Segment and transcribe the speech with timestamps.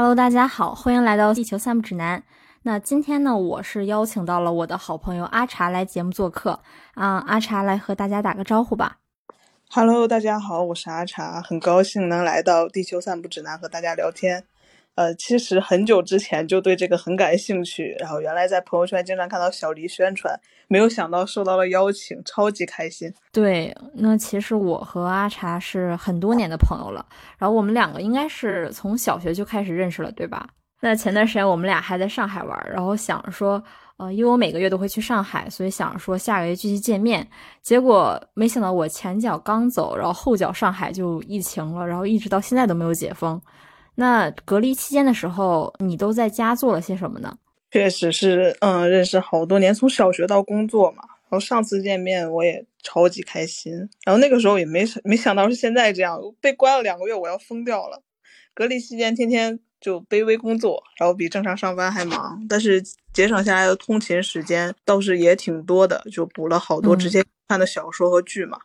[0.00, 2.22] Hello，大家好，欢迎来到地球散步指南。
[2.62, 6.60] 那今天呢，我是邀请到了我的好朋友阿茶来节目做客
[6.94, 7.24] 啊。
[7.26, 8.98] 阿茶来和大家打个招呼吧。
[9.68, 14.44] Hello，大家好，我是阿茶，很高兴能来到地球散步指南和大家聊天。
[14.98, 20.36] 呃，其实很久之前就对这个很感兴趣，然后原来在朋友圈经常看到小黎宣传，
[20.66, 23.08] 没有想到受到了邀请，超级开心。
[23.30, 27.06] 对，那其实我和阿茶是很多年的朋友了，
[27.38, 30.48] 然后我们两个应该是从小学就开始认识了，对吧？
[30.80, 33.62] 那前段时间我们俩还在上海玩，然后想说，
[33.98, 37.24] 呃，因为我每个月都会去上海，所以想说下个月继续见面。
[37.62, 43.40] 结果没想到我前脚刚走，然后后脚上海就疫情了，然后一直到现在都没有解封。
[43.98, 47.36] 那隔离期间的时候，你都在家做了些什么呢？
[47.70, 51.02] 确实是，嗯，认识好多年，从小学到工作嘛。
[51.28, 53.74] 然后上次见面我也超级开心，
[54.04, 58.02] 然后那个时候也没没想到是现在这样，被关了两个月，我要疯掉了。
[58.54, 59.58] 隔离期间天天。
[59.80, 68.58] 就卑微工作，然后比正常上班还忙，但是节省下来的通勤时间倒是也挺多的，就补了好多直接看的小说和剧嘛。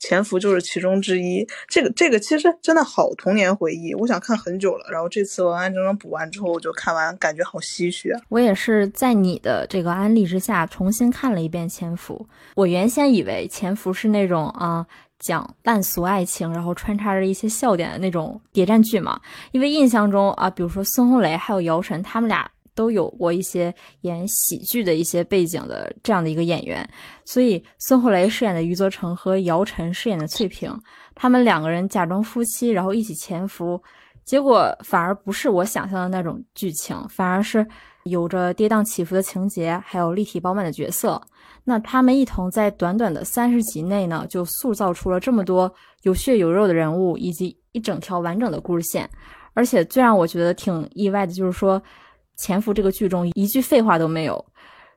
[0.00, 1.46] 潜伏就是其中之一。
[1.68, 4.84] 这个这个其实真的好童年回忆，我想看很久了。
[4.90, 8.12] 然后这次完完整整补完之后，我就看完，感觉好唏嘘。
[8.28, 12.26] 我也是在你的这个安利之下重新看了一遍《潜伏》。
[12.56, 14.84] 我原先以为《潜伏》是那种啊。
[15.20, 19.20] 讲烂俗爱情，然后穿插着一些笑点的那种谍战剧嘛。
[19.52, 26.88] 因为印象中啊，比如说孙红雷还有姚晨，他们俩都有过一些演喜剧的一些背景的这样的一个演员。
[27.26, 30.74] 所以孙红雷饰演的余则成和姚晨饰演的翠萍，
[31.14, 33.78] 他们两个人假装夫妻，然后一起潜伏，
[34.24, 37.66] 结果反而不是我想象的那种剧情，反而是
[38.04, 41.20] 有着跌宕起伏的情节，还有立体饱满的角色。
[41.64, 45.70] 那他们一同在短短的三十集内呢，就塑造出了这么多
[46.04, 49.08] 有血有肉的人物，以及一整条完整的故事线。
[49.52, 51.78] 而且最让我觉得挺意外的，就是说
[52.40, 54.42] 《潜伏》这个剧中一句废话都没有，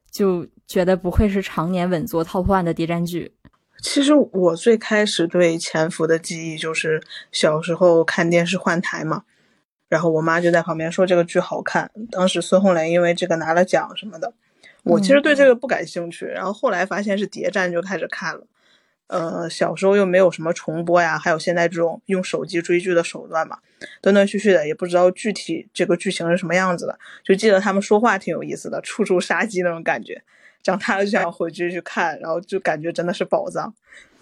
[0.10, 3.34] 就觉得不愧是常年稳坐 top one 的谍战剧。
[3.82, 7.04] 其实我最开始对《潜伏》的记忆就是
[7.34, 9.24] 小时候看电视换台嘛，
[9.90, 11.92] 然后我妈就在旁边说这个剧好看。
[12.10, 14.34] 当时孙红雷因为这个拿了奖什么的。
[14.84, 18.48] 我其实对这个不感兴趣，然后后来发现是谍战就开始看了。
[19.14, 23.60] 呃，小时候又没有什么重播呀，还有现在这种用手机追剧的手段嘛，
[24.02, 30.20] 断断续续的，也不知道具体这个剧情是什么样子的，就记得他们说话挺有意思的，处处杀机那种感觉。
[30.64, 33.72] 长大了就想回去去看，然后就感觉真的是宝藏。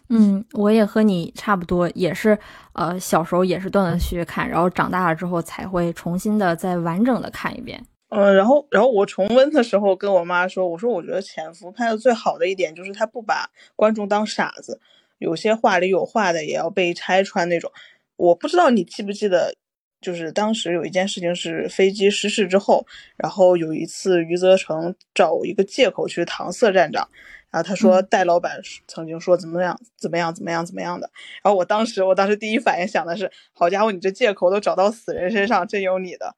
[0.09, 2.37] 嗯，我也和你差不多，也是
[2.73, 7.81] 呃小时候也是断断续续看，然后长大了之后才会重新的再完整的看一遍。
[8.13, 14.81] 嗯，然后，然后我重温的时候跟我妈说，我说我觉得《潜伏》拍的最好的一点就是他不把观众当傻子，
[15.17, 17.71] 有些话里有话的也要被拆穿那种。
[18.17, 19.55] 我不知道你记不记得，
[20.01, 22.85] 就是当时有一件事情是飞机失事之后，
[23.15, 27.07] 然后有一次余则成找一个借口去搪塞站长，
[27.49, 31.09] 然后他说戴老板曾经说怎么样怎么样怎么样怎么样的，
[31.41, 36.35] 然后我当时我当时第一反应想的是，好家伙，你这借口都找到死人身上，真有你的。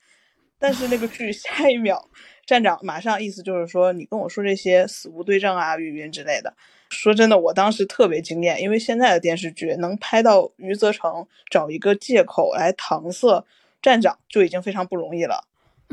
[0.64, 2.10] 但是那个剧下一秒，
[2.46, 6.56] 站长马上意思就是说，你跟我说这些死无对证啊、语音之类的。
[6.90, 13.44] 说真的，我当时特别惊艳，因为现在的电视剧能拍到余则成找一个借口来搪塞
[13.82, 15.46] 站长就已经非常不容易了。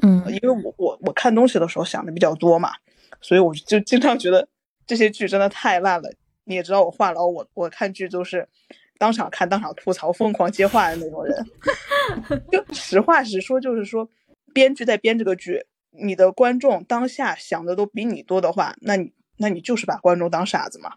[0.03, 2.70] 嗯，因为我我我看东西的时候想的比较多嘛，
[3.20, 4.47] 所以我就经常觉得
[4.87, 6.08] 这些剧真的太烂了。
[6.44, 8.47] 你也知道我话痨，我我看剧都是
[8.98, 11.44] 当场看当场吐槽、疯狂接话的那种人。
[12.52, 14.08] 就实话实说，就是说。
[14.53, 20.93] 编剧在编这个剧，你的观众当下想的都比你多的话，那你那你就是把观众当傻子嘛。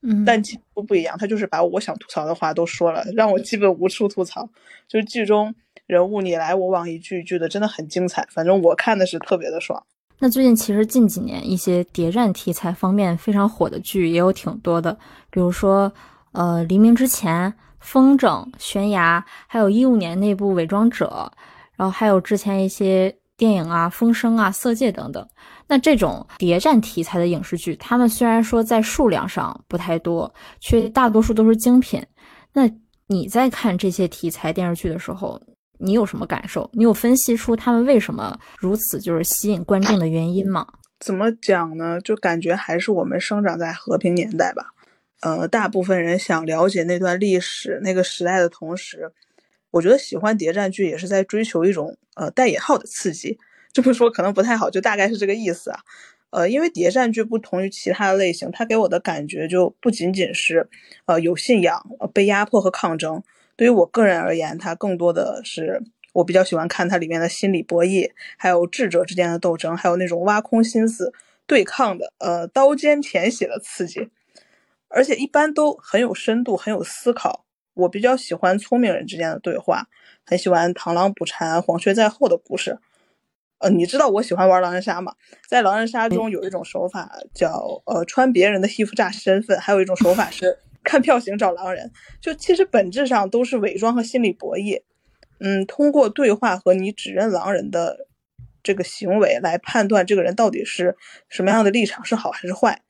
[0.00, 4.48] 嗯，但其实不一样，他就是把我想吐槽的话都说了，让我基本无处吐槽。
[4.86, 5.52] 就是剧中
[5.86, 8.24] 人物你来我往，一句一句的，真的很精彩。
[8.30, 9.84] 反正我看的是特别的爽。
[10.20, 14.96] 那最近其实近几年一些谍战题材方面非常火的剧也有挺多的，
[15.30, 15.92] 比如说
[16.30, 21.32] 呃黎明之前、风筝、悬崖，还有一五年那部伪装者。
[21.78, 25.26] 然后还有之前一些电影啊，《风声》啊，《色戒》等等。
[25.68, 32.04] 那这种谍战题材的影视剧，他们虽然说在数量上不太多，却大多数都是精品。
[32.52, 32.68] 那
[33.06, 35.40] 你在看这些题材电视剧的时候，
[35.78, 36.68] 你有什么感受？
[36.72, 40.66] 你有分析出他们为什么如此就是吸引观众的原因吗？
[40.98, 42.00] 怎么讲呢？
[42.00, 44.72] 就感觉还是我们生长在和平年代吧。
[45.20, 49.12] 呃，大部分人想了解那段历史、那个时代的同时。
[49.70, 53.38] 我觉得喜欢谍战剧也是在追求一种呃带引号的刺激，
[53.72, 55.80] 这么说可能不太好，就大概是这个意思啊。
[56.30, 60.68] 呃，因为谍战剧不同于其他的类型，它给我的感觉就不仅仅是
[61.06, 61.82] 呃有信仰、
[62.12, 63.22] 被压迫和抗争。
[63.56, 65.82] 对于我个人而言，它更多的是
[66.12, 71.12] 我比较喜欢看它里面的心理博弈，还有智者之间的斗争，还有那种挖空心思
[71.46, 74.10] 对抗的，呃，刀尖舔血的刺激，
[74.88, 77.46] 而且一般都很有深度，很有思考。
[77.78, 79.86] 我比较喜欢聪明人之间的对话，
[80.24, 82.78] 很喜欢螳螂捕蝉，黄雀在后的故事。
[83.58, 85.14] 呃，你知道我喜欢玩狼人杀吗？
[85.48, 91.92] 在狼人杀中有一种手法叫呃穿别人的衣服诈身份，还有一种手法是 看票型找狼人。
[92.20, 94.82] 就其实本质上都是伪装和心理博弈。
[95.38, 98.08] 嗯，通过对话和你指认狼人的
[98.60, 100.96] 这个行为来判断这个人到底是
[101.28, 102.82] 什么样的立场，是好还是坏。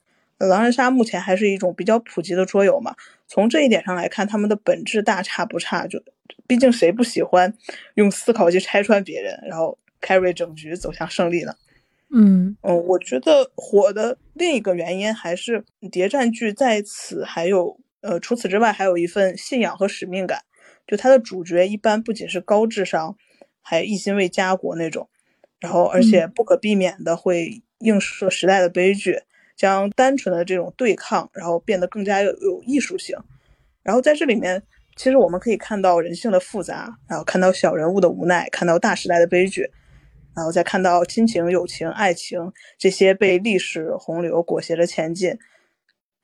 [0.46, 2.94] 狼人杀目前还是一种比较普及的桌游嘛，
[3.26, 5.86] 从这一点上来看，他们的本质大差不差。
[5.86, 6.00] 就
[6.46, 7.52] 毕竟谁不喜欢
[7.94, 11.54] 用思考去拆穿别人，然后 carry 整局走向胜利呢？
[12.10, 20.42] 嗯嗯，我觉得火的另一个原因还是谍战剧在此还有呃，除此之外还有一份信仰和使命感。
[20.86, 23.14] 就它的主角一般不仅是高智商，
[23.60, 25.10] 还一心为家国那种，
[25.60, 29.20] 然后而且不可避免的会映射时代的悲剧。
[29.58, 33.18] 将单纯的这种对抗，然后变得更加有有艺术性。
[33.82, 34.62] 然后在这里面，
[34.96, 39.68] 其实我们可以看到人性的复杂，然后看到小人物的无奈，看到大时代的悲剧，
[40.36, 45.36] 然后再看到亲情、友情、爱情这些被历史洪流裹挟着前进。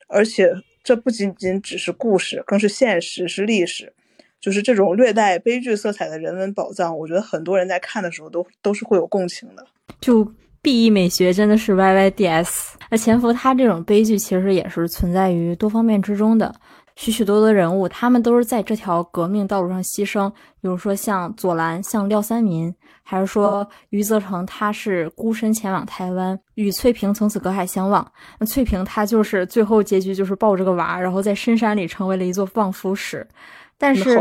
[0.07, 3.93] 而且这不仅仅只是故事，更是现实，是历史。
[4.39, 9.67] 就是这种略带悲剧色彩的人文宝藏，我觉得很多人在看的时候都都是会有共情的。
[9.99, 10.33] 就。
[10.65, 12.75] B E 美学真的是 Y Y D S。
[12.89, 16.51] 那潜伏他这种悲剧其实也是存在于多方面之中的，
[16.95, 20.27] 许许多多人物，他们都是在这条革命道路上牺牲。
[20.59, 22.73] 比如说像左蓝，像廖三民，
[23.03, 28.03] 还是说余则成，他是孤身前往台湾，与翠萍从此隔海相望。
[28.39, 33.27] 那翠萍她就是最后结局就是抱着个娃，然后在深山里成为了一座望夫石。
[33.77, 34.17] 但是。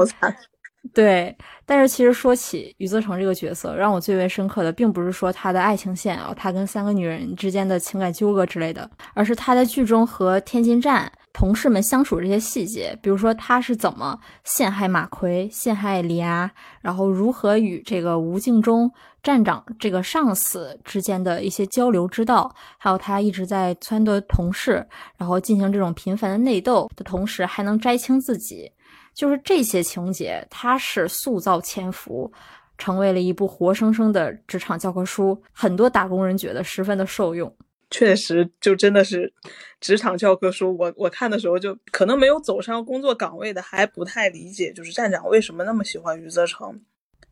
[0.92, 1.34] 对，
[1.64, 16.48] 但是其实说起余则成这个角色，让我最为深刻的，并不是说他的爱情线啊，他跟三个女人之间的情感纠葛之类的，而是他在剧中和天津站同事们相处这些细节，比如说他是怎么陷害马奎、陷害李涯，
[16.82, 18.88] 然后如何与这个吴敬中
[19.22, 24.86] 站长这个上司之间的一些交流之道，还有他一直在撺掇同事，
[25.16, 28.70] 然后进行这种频繁的内斗的同时，还能摘清自己。
[29.14, 32.31] 就是这些情节，它是塑造潜伏，
[32.76, 37.56] 成为了一部活生生的职场教科书，很多打工人觉得十分的受用。
[37.90, 39.32] 确实，就真的是
[39.81, 40.76] 职场教科书。
[40.76, 46.81] 我我看的时候，就可能没有走上工作岗位的还不太理解，就是站长为什么那么喜欢余则成，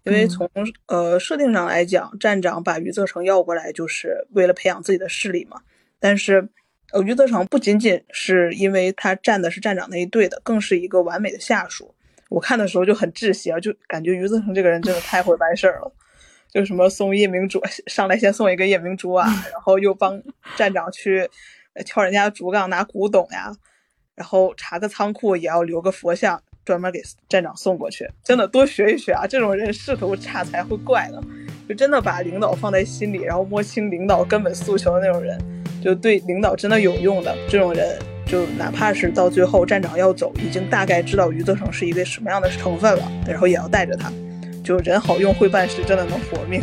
[0.05, 0.49] 因为从
[0.87, 5.61] 呃设定上来讲，站长把余则成要过来就是为了培养自己的势力嘛，
[5.99, 6.49] 但是。
[6.93, 11.94] 呃，余则成不仅仅是因为他站的是站长那一队的，更是一个完美的下属。
[12.29, 15.93] 我看的时候就很窒息啊，就感觉余则成这个人真的太会办事儿了。
[16.53, 20.23] 就什么送夜明珠， 上来先送一个夜明珠啊， 然后又帮
[20.56, 21.29] 站长去
[21.87, 23.55] 敲人家竹杠拿古董呀，
[24.15, 28.06] 然后查个仓库也要留个佛像，专门给站长送过去。
[28.23, 31.23] 真的多学一学啊，这种人仕途差才会怪呢。
[31.67, 35.62] 就真的把领导放在心里，然后摸清领导根本诉求的那种人。
[35.83, 44.12] 就对领导真的有用的这种人，就哪怕是到最后站长要走，已经大概知道余则成是一个什么样的成分了，然后也要带着他。
[44.62, 46.62] 就人好用会办事，真的能活命。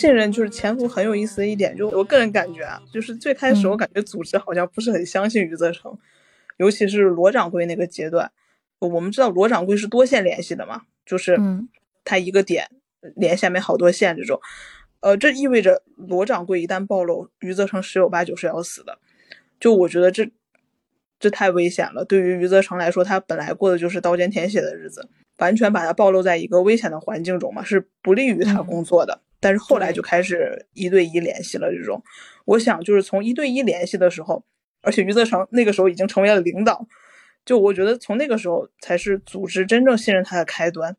[0.00, 5.96] 信任，就是潜伏很有意思的一点，就我个人感觉啊，就是最开始我感觉组织好像不是很相信余则成，
[6.56, 8.32] 尤其是罗掌柜那个阶段。
[8.78, 11.38] 我们知道罗掌柜是多线联系的嘛，就是
[12.02, 12.66] 他一个点
[13.14, 14.40] 连下面好多线这种。
[15.00, 18.98] 呃，这意味着罗掌柜一旦暴露，余则成十有八九是要死的。
[19.58, 20.30] 就我觉得这
[21.18, 22.04] 这太危险了。
[22.04, 29.20] 对于余则成来说，他本来过的就是刀尖舔血的日子，完全把他暴露在一个危险的环境中嘛，是不利于他工作的。
[29.40, 31.70] 但是后来就开始一对一联系了。
[31.72, 32.02] 这种，
[32.44, 34.44] 我想就是从一对一联系的时候，
[34.82, 36.86] 而且余则成那个时候已经成为了领导，
[37.44, 40.96] 就我觉得从那个时候才是组织真正信任他的开端。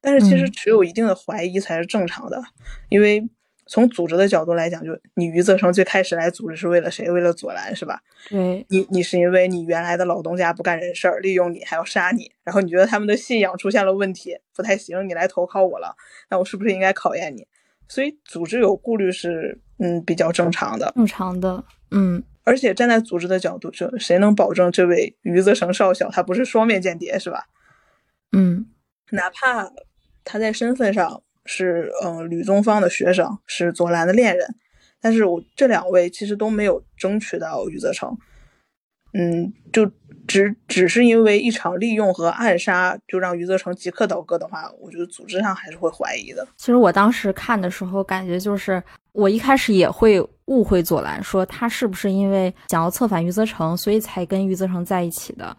[0.00, 2.42] 但是其实持有一定的怀疑才是正常的，
[2.88, 3.28] 因为。
[3.70, 7.10] 从组织的角度来讲，就你余则成最开始来组织是为了谁？
[7.10, 8.00] 为了左蓝是吧？
[8.30, 15.94] 对，你你是因为你原来的老东家不干人事儿，利用你还要杀你，然后你觉得他们的信仰出现了问题，不太行，你来投靠我了，
[16.30, 17.46] 那我是不是应该考验你？
[17.88, 22.22] 所以组织有顾虑是嗯比较正常的，正常的，嗯。
[22.44, 27.44] 而且站在组织的角度，就谁能保证这位余则成少校他不是双面间谍是吧？
[28.32, 28.66] 嗯，
[29.10, 29.70] 哪怕
[30.24, 31.22] 他在身份上。
[31.50, 34.46] 是，嗯，吕宗方的学生，是左蓝的恋人，
[35.00, 38.14] 但是我这两位其实都没有争取到余则成，
[39.12, 39.90] 嗯，就
[40.26, 46.46] 只只是因为一场利用和暗杀，就让余则成即刻倒戈的话，我觉得组织上还是会怀疑的。
[46.56, 55.56] 其实我当时看的时候，感觉就是我一开始也会误会左蓝，说他是不是因为想要策反余则成，所以才跟余则成在一起的，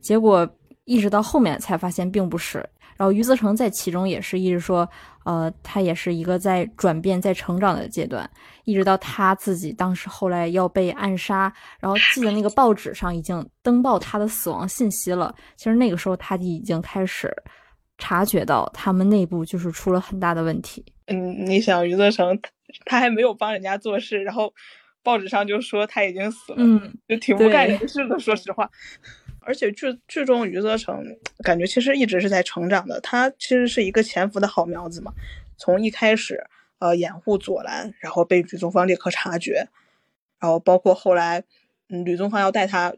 [0.00, 0.48] 结果
[0.84, 2.64] 一直到后面才发现并不是。
[2.96, 4.88] 然后余则成在其中也是一直说。
[5.24, 8.28] 呃，他也是一个在转变、在成长的阶段，
[8.64, 11.42] 一直到他自己当时后来要被暗杀，
[11.78, 15.32] 然后记得那个报纸上已经登报他的死亡信息了。
[15.54, 17.32] 其实那个时候他就已经开始
[17.98, 20.84] 察觉到他们内部就是出了很大的问题。
[21.06, 22.36] 嗯，你想余则成，
[22.84, 24.52] 他还没有帮人家做事，然后
[25.04, 28.68] 报纸上就说他已经死了，嗯，就挺不干人事的，说实话。
[29.44, 31.04] 而且剧剧中余则成
[31.42, 35.12] 感觉其实一直是在成长的，他其实是一个潜伏的好苗子嘛。
[35.56, 36.44] 从一开始，
[36.78, 39.68] 呃，掩护左蓝，然后被吕宗方立刻察觉，
[40.40, 41.44] 然后包括后来，
[41.88, 42.94] 嗯，吕宗方要带他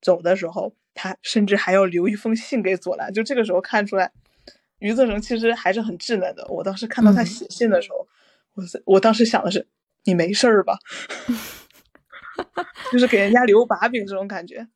[0.00, 3.12] 走的时候，他甚至还要留一封信给左蓝。
[3.12, 4.12] 就这个时候看出来，
[4.78, 6.46] 余则成其实还是很稚嫩的。
[6.48, 8.06] 我当时看到他写信的时候，
[8.54, 9.66] 我我当时想的是，
[10.04, 10.78] 你没事儿吧？
[12.92, 14.68] 就是给人家留把柄这种感觉。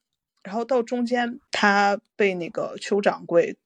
[0.49, 3.59] 然后到中间，他被那个邱掌柜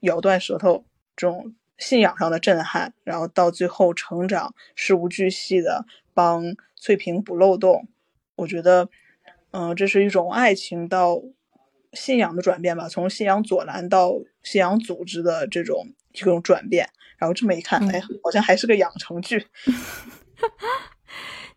[0.00, 0.84] 咬断舌头
[1.16, 7.88] 这种信仰上的震撼，然后到最后成长，事无巨细的帮翠萍补漏洞。
[8.34, 8.90] 我觉得，
[9.52, 11.22] 嗯，这是一种爱情到
[11.94, 14.12] 信仰的转变吧，从信仰左蓝到
[14.42, 16.90] 信仰组织的这种一种转变。
[17.16, 19.46] 然后这么一看，哎，好像还是个养成剧。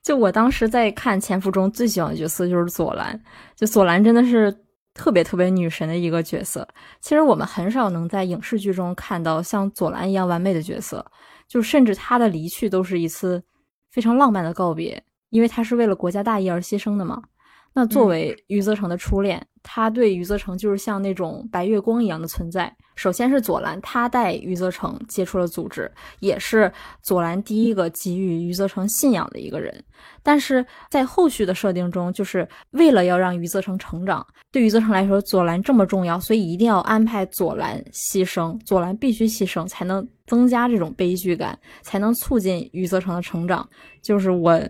[0.01, 3.21] 就我当时在看《潜伏》中最喜欢的角色就是左蓝，
[3.57, 4.55] 就左蓝真的是。
[4.99, 6.67] 特别特别女神的一个角色，
[6.99, 11.05] 其实我们很少能在影视剧中看到像左蓝一样完美的角色，
[11.47, 13.41] 就甚至她的离去都是一次
[13.89, 17.23] 非常浪漫的告别，因为她是为了国家大义而牺牲的嘛。
[17.71, 22.75] 那作为余则成的初恋，他对余则成就是像那种白月光一样的存在。
[22.95, 25.89] 首先是左蓝，他带余则成接触了组织，
[26.19, 26.69] 也是
[27.01, 29.73] 左蓝第一个给予余则成信仰的一个人。
[30.21, 43.67] 但是在后续的设定中，就是为了要让余则成成长，对余则成来说，左蓝这么重要，所以一定要安排左蓝牺牲，左蓝必须牺牲，才能增加这种悲剧感，才能促进余则成的成长。
[44.01, 44.61] 就是我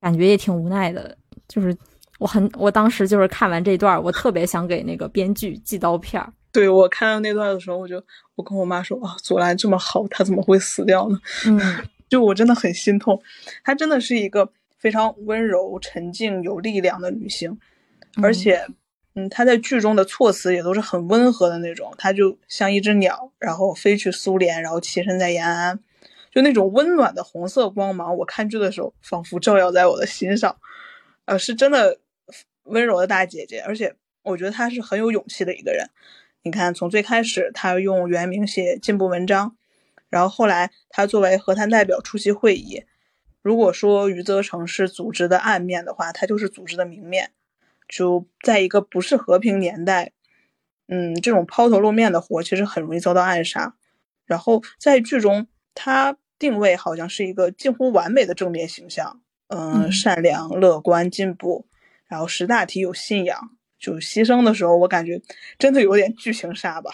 [0.00, 1.14] 感觉也挺无奈的，
[1.46, 1.76] 就是
[2.18, 6.32] 我很我当时就是看完这段，我特别想给那个编剧寄刀片儿。
[6.50, 8.02] 对我看到那段的时候，我就
[8.34, 11.18] 我跟我妈说啊，左蓝这么好，他怎么会死掉呢？
[11.46, 11.60] 嗯，
[12.08, 13.20] 就我真的很心痛。
[13.62, 17.56] 她真的是一个非常温柔、沉静、有力量的女性，
[18.22, 18.66] 而且，
[19.14, 21.92] 嗯，她在剧中的措辞也都是很温和的那种。
[21.98, 25.78] 她就像一只鸟，然后飞去苏联，然后栖身在延安，
[26.32, 28.16] 就那种温暖的红色光芒。
[28.16, 30.56] 我看剧的时候，仿佛照耀在我的心上，
[31.26, 31.98] 呃，是真的
[32.68, 33.60] 温柔的大姐姐。
[33.60, 35.88] 而且，我觉得她是很有勇气的一个人。
[36.42, 39.56] 你看，从最开始她用原名写进步文章，
[40.08, 42.84] 然后后来她作为和谈代表出席会议。
[43.40, 47.30] 如果说余则成是组织的暗面的话，他就是组织的明面。
[47.88, 50.12] 就在一个不是和平年代，
[50.88, 53.76] 嗯，这种抛头露面的活其实很容易遭到暗杀。
[54.26, 61.66] 然后在剧中，他定位好像是一个近乎完美的正面形象，嗯，善良、乐观、进步，
[62.08, 63.38] 然后识大体、有信仰。
[63.78, 65.22] 就牺牲的时候，我感觉
[65.56, 66.90] 真的有点剧情杀吧。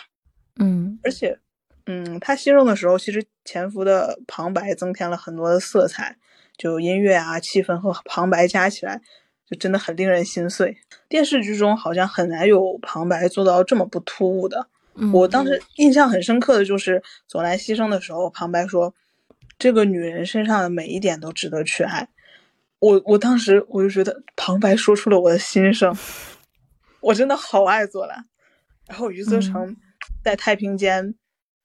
[0.61, 1.39] 嗯，而且，
[1.87, 6.19] 嗯，他牺牲的时候，其实潜伏的旁白增添了很多的色彩，
[6.59, 9.01] 就音乐啊、气氛和旁白加起来，
[9.49, 10.77] 就真的很令人心碎。
[11.09, 14.69] 电视剧中好像很难有旁白做到这么不突兀的。
[15.13, 18.95] 我当时印象很深刻的就是左蓝牺牲的时候，旁白说
[19.59, 22.09] ：“这个女人身上的每一点都值得去爱。”
[22.85, 25.97] 我我当时我就觉得旁白说出了我的心声。
[27.01, 28.27] 我真的好爱左蓝，
[28.87, 29.75] 然后余则成
[30.23, 31.15] 在太平间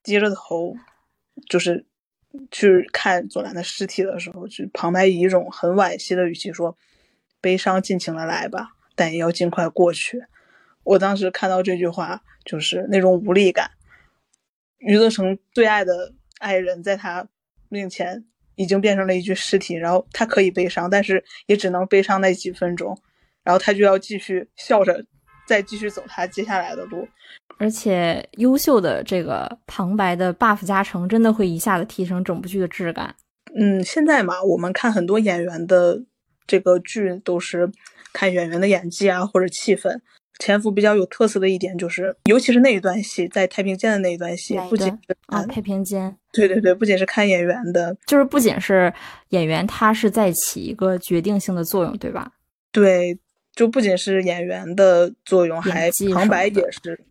[0.01, 0.75] 低着头，
[1.49, 1.85] 就是
[2.51, 6.77] 去看左蓝的尸体的时候，就旁白以一种很惋惜的语气说
[7.41, 10.23] ：“悲伤尽情的来吧，但也要尽快过去。”
[10.83, 13.71] 我当时看到这句话，就是那种无力感。
[14.77, 17.27] 余则成最爱的爱人，在他
[17.67, 18.25] 面前
[18.59, 22.93] 已经变成了一具尸体，然后他可以悲伤，但是也只能悲伤那几分钟，
[23.41, 25.01] 然后他就要继续笑着
[25.47, 27.07] 再继续走他接下来的路。
[27.57, 33.15] 而且优秀的这个旁白的 buff 加成，真的会一下子提升整部剧的质感。
[33.55, 36.03] 嗯，现在嘛，我们看很多演员的
[36.45, 37.71] 这个剧都是
[38.11, 40.01] 看演员的演技啊，或者气氛。
[40.39, 48.91] 潜伏比较有特色的一点就是，尤其是那一段戏，在太平间的那一段戏，不仅是啊太平间，对对对，不仅是看演员的，就是不仅是
[49.29, 52.31] 演员，他是在起一个决定性的作用，对吧？
[52.71, 53.19] 对，
[53.53, 57.03] 就不仅是演员的作用，还旁白也是，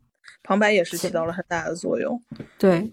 [0.43, 2.21] 旁白也是起到了很大的作用。
[2.59, 2.93] 对。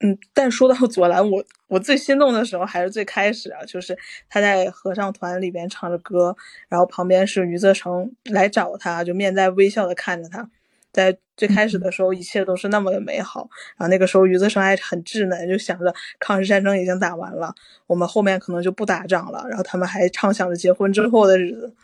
[0.00, 3.96] 嗯，但说到左蓝，我我最心动的时候还是最开始啊，就是
[4.28, 6.36] 他在合唱团里边唱着歌，
[6.68, 10.48] 然后旁边是余则成来找他，就面带微笑的看着他。
[10.92, 13.50] 在最开始的时候，一切都是那么的美好。
[13.76, 17.54] 然后那个时候，余则成还很稚嫩，就想着抗日战争已经打完了，
[17.86, 19.44] 我们后面可能就不打仗了。
[19.46, 21.74] 然后他们还畅想着结婚之后的日子。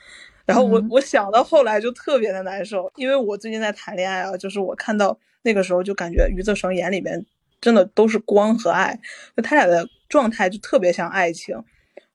[0.46, 7.26] 然后我我想到后来就特别的难受，因为我最近在谈恋爱啊，就是我看到那个时候就感觉余则成眼里面。
[7.62, 8.98] 真的都是光和爱，
[9.34, 11.56] 就他俩的状态就特别像爱情，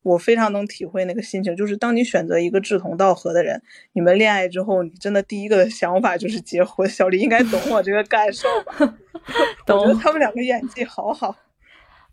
[0.04, 1.56] 我非常能体会那个心情。
[1.56, 3.60] 就是当你选择一个志同道合的人，
[3.94, 6.88] 你们恋爱之后，你真的第一个想法就是结婚。
[6.88, 8.98] 小黎应该懂我这个感受吧？
[9.66, 9.80] 懂。
[9.82, 11.36] 我觉得他们两个演技好好。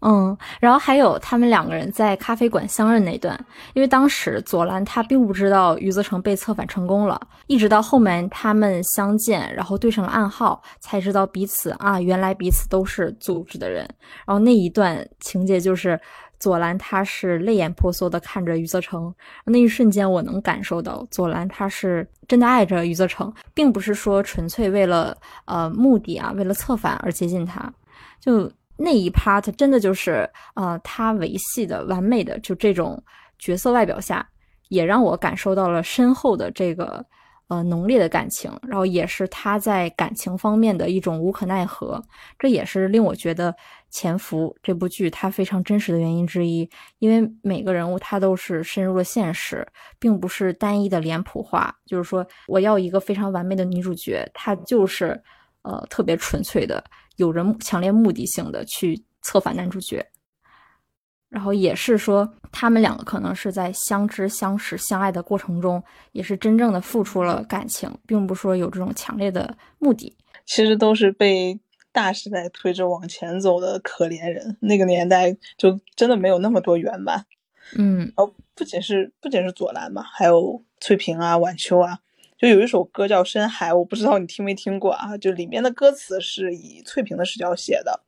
[0.07, 3.35] 嗯，然后还有他们两个人在咖啡馆相认那段，
[3.73, 13.89] 因为当时左蓝他并不知道余则成被策反成功了，一直到后面他们相见，然后对上了暗号，才知道彼此啊，原来彼此都是组织的人。
[14.27, 15.99] 然后那一段情节就是
[16.39, 19.11] 左蓝他是泪眼婆娑的看着余则成，
[19.47, 27.73] 那一瞬间我能感受到左蓝他是真的爱着余则成，并不是说纯粹为了呃目的啊，为了策反而接近他，
[28.21, 28.53] 就。
[28.77, 33.03] 那一 part 真的就是，呃，他维系的完美的就这种
[33.39, 34.29] 角色外表下，
[34.69, 37.05] 也让我感受到了深厚的这个，
[37.49, 42.03] 呃，浓烈的感情，然后也是他在感情方面的一种无可奈何，
[42.39, 43.53] 这也是令我觉得
[43.91, 49.65] 《潜伏》这部剧它非常真实的原因之一，因为每个人物他都是深入了现实，
[50.01, 55.23] 并不是单一的脸谱化，就是说我要一个非常完美的女主角，她就是，
[55.63, 56.83] 呃，特别纯粹的。
[57.17, 60.07] 有着强烈目的性的去策反男主角，
[61.29, 70.17] 然后也是说他们两个可能是在相知、相识、相爱的过程中，也是真正的付出了感情，并不说有这种强烈的目的。
[70.45, 71.59] 其实都是被
[71.91, 74.57] 大时代推着往前走的可怜人。
[74.61, 77.25] 那个年代就真的没有那么多圆满。
[77.77, 82.01] 嗯，哦，不仅是不仅是左蓝嘛，还有翠萍啊、晚秋啊。
[82.45, 85.17] 就有一首歌叫《深海》，我不知道你听没听过啊？
[85.17, 88.05] 就里面的歌词是以翠萍的视角写的。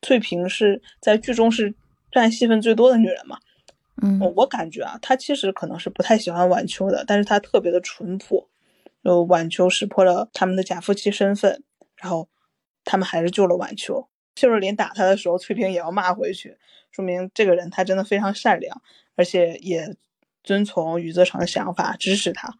[0.00, 1.74] 翠萍是在剧中是
[2.10, 3.38] 占戏份最多的女人嘛？
[4.02, 8.48] 嗯，我感觉啊，她其实可能是不太喜欢晚秋的，但是她特别的淳朴。
[9.04, 11.62] 就晚秋识破了他们的假夫妻身份，
[11.96, 12.30] 然后
[12.84, 14.08] 他们还是救了晚秋。
[14.34, 16.56] 谢若琳打他的时候，翠萍也要骂回去，
[16.90, 18.80] 说明这个人他真的非常善良，
[19.14, 19.94] 而且也
[20.42, 22.54] 遵从余则成的想法，支持他。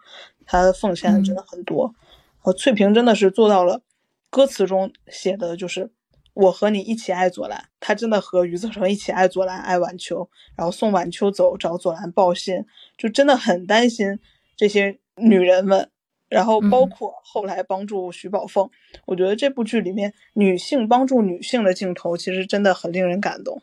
[0.53, 1.95] 他的奉献真的很多，
[2.39, 3.81] 和翠萍真的是做到了。
[4.29, 5.91] 歌词中写的就是
[6.35, 12.67] 我和你一起爱左蓝，他真的和余则成一起爱左蓝，爱晚秋，然后送晚秋走，找左蓝报信，
[12.99, 14.19] 就真的很担心
[14.55, 15.89] 这些女人们。
[16.29, 18.69] 然后包括后来帮助徐宝凤，
[19.07, 23.63] 我觉得这部剧里面女性帮助女性的镜头其实真的很令人感动。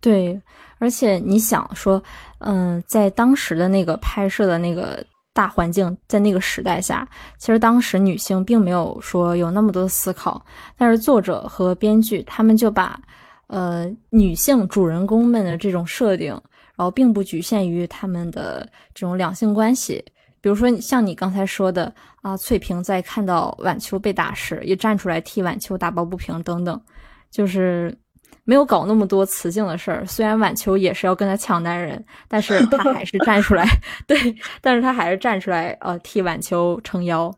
[0.00, 0.40] 对，
[0.78, 2.02] 而且你想说，
[2.38, 5.04] 嗯，在当时的那个拍摄的那个。
[5.36, 10.42] 大环境在那个时代下，其实当时女性并没有说有那么多的思考，
[10.78, 12.98] 但是作者和编剧他们就把，
[13.48, 16.30] 呃，女性主人公们的这种设定，
[16.74, 20.02] 然后并不局限于他们的这种两性关系，
[20.40, 26.80] 比如说像你刚才说的啊，翠萍在看到晚秋被打时，也站出来替晚秋打抱不平等等，
[27.30, 27.94] 就是。
[28.46, 33.66] 没有搞那么多雌竞的事儿，虽然晚秋也是要跟他抢男人，但是 他还是站出来，
[34.06, 34.16] 对，
[34.62, 37.30] 但是他还是站出来，呃，替晚秋撑腰。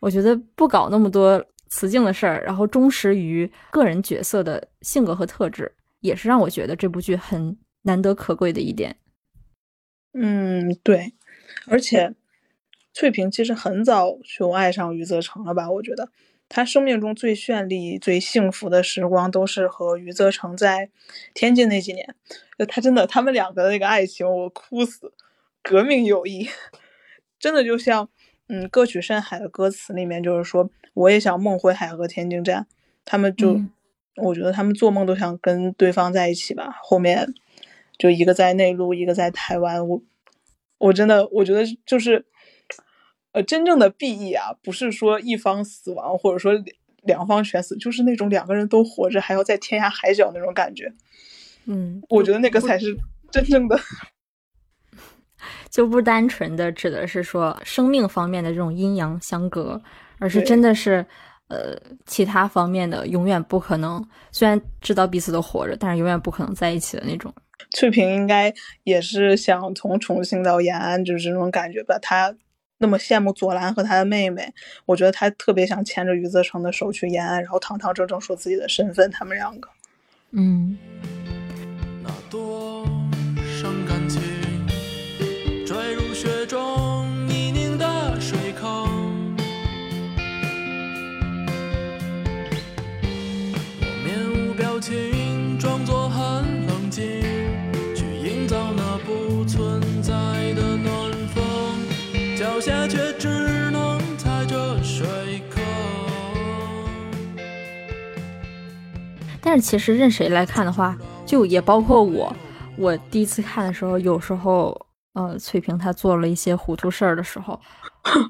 [0.00, 8.96] 我觉得不搞那么多雌竞的事儿，然后忠实于个人角色的性格和特质，也是让我觉得这部剧很难得可贵的一点。
[10.14, 11.12] 嗯，对，
[11.66, 12.14] 而且
[12.94, 15.70] 翠萍其实很早就爱上余则成了吧？
[15.70, 16.08] 我觉得。
[16.48, 20.90] 他生命中最绚丽、最幸福的时光，都是和余则成在
[21.34, 22.14] 天津那几年。
[22.58, 25.12] 就他真的，他们两个的那个爱情，我哭死。
[25.62, 26.48] 革命友谊，
[27.38, 28.08] 真的就像，
[28.46, 32.66] 嗯，歌曲《深海》的歌词里面就是说，我也想梦回海河天津站。
[33.04, 33.60] 他们就
[34.16, 36.78] 我觉得他们做梦都想跟对方在一起吧。
[36.82, 37.34] 后面
[37.98, 39.86] 就一个在内陆，一个在台湾。
[39.86, 40.02] 我
[40.78, 42.24] 我真的我觉得就是，
[43.38, 46.52] 呃，真正的 B E 啊，不是说一方死亡，或者说
[47.04, 50.92] 两方全死，就是那种两个人都活着，还要在天涯海角那种感觉。
[51.66, 52.96] 嗯，我觉得那个才是
[53.30, 53.78] 真正的。
[55.70, 59.80] 就不单纯的指的是说生命方面的这种阴阳相隔，
[60.18, 61.06] 而是真的是，
[61.46, 64.04] 呃，其他方面的永远不可能。
[64.32, 67.32] 虽然知道彼此都活着，但是永远不可能在一起的那种。
[67.70, 71.96] 翠萍应该也是想从重庆到延安，就是这种感觉吧。
[72.02, 72.34] 她
[72.78, 74.54] 那么羡慕左蓝和他的妹妹，
[74.86, 79.10] 我觉得他特别想牵着余则成的手去延安，然后堂堂正正说自己的身份。
[79.10, 79.68] 他们两个，
[80.30, 80.78] 嗯。
[109.48, 112.30] 但是其实任谁来看的话，就也包括我。
[112.76, 114.78] 我第一次看的时候，有时候，
[115.14, 117.58] 呃，翠萍她做了一些糊涂事儿的时候，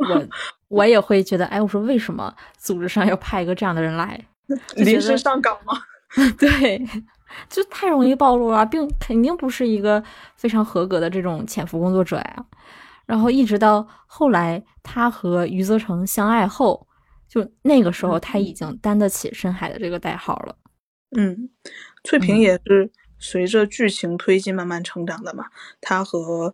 [0.09, 0.29] 我
[0.79, 4.25] 我也会觉得，哎，我说为什么组织上要派一个这样的人来？
[4.77, 5.73] 临时上岗吗？
[6.39, 6.81] 对，
[7.51, 10.01] 就太容易暴露了，并肯定不是一个
[10.37, 12.45] 非常合格的这种潜伏工作者呀。
[13.07, 16.87] 然后一直到后来，他和余则成相爱后，
[17.29, 20.55] 就那个时候他已经担得起深海的这个代号了。
[21.17, 21.49] 嗯，
[22.05, 25.47] 翠萍也是随着剧情推进慢慢成长的嘛。
[25.81, 26.53] 她和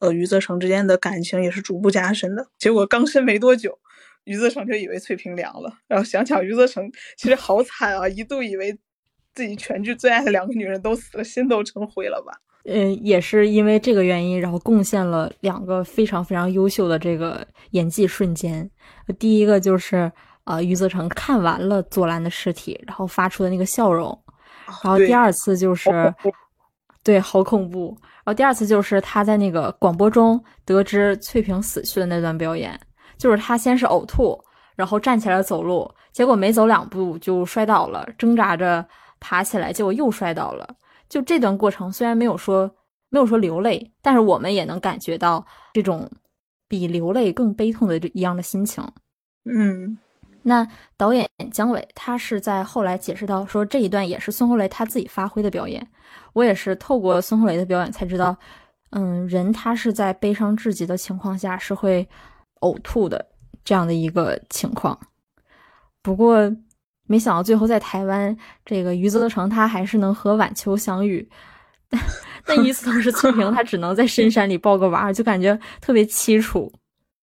[0.00, 2.46] 呃余则成之间的感情也是逐步加深的。
[2.58, 3.78] 结果刚深没多久，
[4.24, 5.78] 余则成就以为翠萍凉了。
[5.88, 8.78] 然后想想余则成其实好惨啊，一度以为
[9.32, 12.38] 自己全剧最爱的两个女人都死了，心都成灰了吧。
[12.66, 18.70] 嗯，也是因为这个原因，然后贡献了两个非常非常优秀的这个演技瞬间。
[19.18, 20.12] 第一个就是。
[20.46, 24.16] 啊，余则成看完了左蓝的尸体，然后发出的那个笑容，
[24.64, 26.14] 然后第二次就是，
[27.02, 27.98] 对，好恐怖。
[28.00, 32.78] 然后第二次就是他在那个广播中得知翠萍死去的那段表演，
[33.18, 34.40] 就是他先是呕吐，
[34.76, 38.86] 然后站起来走路，结果没走两步就摔倒了，挣扎着
[39.18, 40.76] 爬起来，结果又摔倒了。
[41.08, 42.72] 就这段过程虽然没有说
[43.08, 46.08] 没有说流泪，但是我们也能感觉到这种
[46.68, 48.84] 比流泪更悲痛的一样的心情。
[49.44, 49.98] 嗯。
[50.48, 50.64] 那
[50.96, 55.84] 导演姜伟，他是在后来解释到说这一段也是孙红雷他自己发挥的表演。
[56.34, 58.36] 我也是透过孙红雷的表演才知道，
[58.90, 62.08] 嗯，人他是在悲伤至极的情况下是会
[62.60, 63.26] 呕吐的
[63.64, 64.96] 这样的一个情况。
[66.00, 66.54] 不过
[67.08, 71.28] 没想到最后在台湾，这个余则成他还是能和晚秋相遇，
[72.46, 76.72] 但与此同时， 翠萍他只能在深山里抱个娃，就感觉特别凄楚。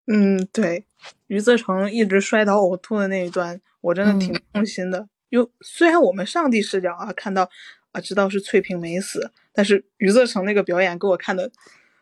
[0.07, 0.85] 嗯，对。
[1.27, 5.07] 余则成一直摔倒呕吐的那一段，我真的挺痛心的。
[5.29, 7.49] 又虽然我们上帝视角啊看到
[7.91, 11.51] 啊知道是翠萍没死，但是余则成那个表演给我看的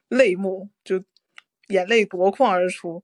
[0.09, 1.01] 泪目，就
[1.67, 3.01] 眼泪夺眶而出，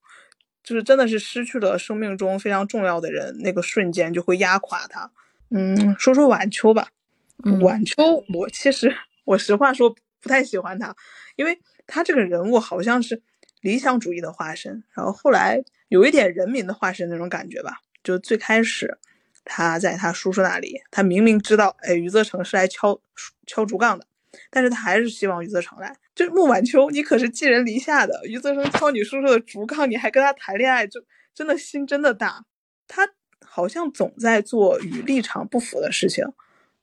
[0.64, 5.10] 就是真的是失去了生命中非常重要的人，那个瞬间就会压垮他。
[5.50, 6.90] 嗯，说说晚秋吧。
[7.62, 10.94] 晚秋，我其实我实话说不太喜欢他，
[11.38, 13.22] 因为他这个人物好像是
[13.62, 15.64] 理想主义的化身，然后后来。
[15.90, 18.98] 有一点人民的化身那种感觉吧，就最开始
[19.46, 23.00] 他在他叔叔那里，他明明知道，哎，余则成是来敲
[23.46, 24.06] 敲竹杠的，
[24.50, 25.96] 但是他还是希望余则成来。
[26.14, 31.00] 就是穆晚秋，你可是寄人篱下的，余则成敲你叔叔的竹杠，你还跟他谈恋爱，就
[31.34, 32.44] 真的心真的大。
[32.88, 33.08] 他
[33.46, 36.26] 好像总在做与立场不符的事情，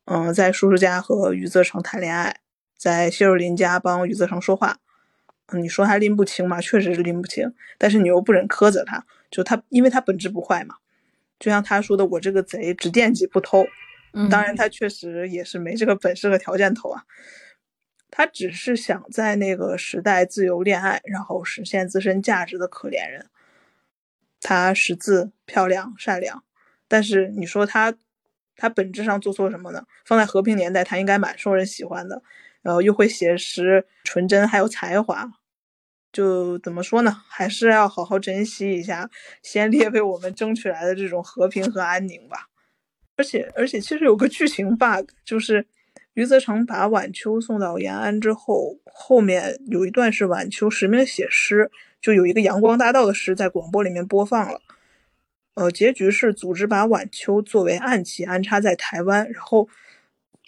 [0.05, 2.37] 嗯，在叔叔家和余则成谈恋爱，
[2.79, 4.79] 在谢若琳家帮余则成说话。
[5.53, 6.61] 你说他拎不清嘛？
[6.61, 10.77] 确实是拎不清，但是你又不忍苛责他，就他，因为他本质不坏嘛。
[11.39, 13.67] 就像他说的：“我这个贼只惦记不偷。”
[14.31, 17.05] 当然，他确实也是没这个本事和条件偷啊。
[18.11, 23.27] 他只是想在那个时代自由恋爱，然后实现自身价值的可怜人。
[24.41, 26.45] 他识字、漂亮、善良，
[26.87, 27.93] 但是你说他，
[28.57, 29.85] 他本质上做错什么呢？
[30.05, 32.23] 放在和平年代，他应该蛮受人喜欢的。
[32.65, 35.31] 然后又会写诗，纯真还有才华，
[36.11, 37.23] 就怎么说呢？
[37.29, 39.09] 还是要好好珍惜一下
[39.43, 42.49] 先烈为我们争取来的这种和平和安宁吧。
[43.17, 45.65] 而且而且，其实有个剧情 bug，就是
[46.15, 54.61] 余则成把晚秋送到延安之后，后面有一段是晚秋实名写诗，就有一个阳光大道的诗在广播里面播放了。
[55.55, 59.69] 呃，结局是组织把晚秋作为暗棋安插在台湾，然后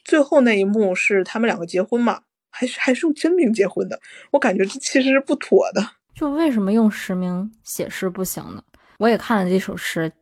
[0.07, 4.01] 最后那一幕是他们两个结婚嘛，还是还是用真名结婚的。
[4.31, 5.85] 我感觉这其实是不妥的。
[6.14, 8.62] 就为什么用实名写诗不行呢？
[8.99, 10.12] 我也看了这首诗，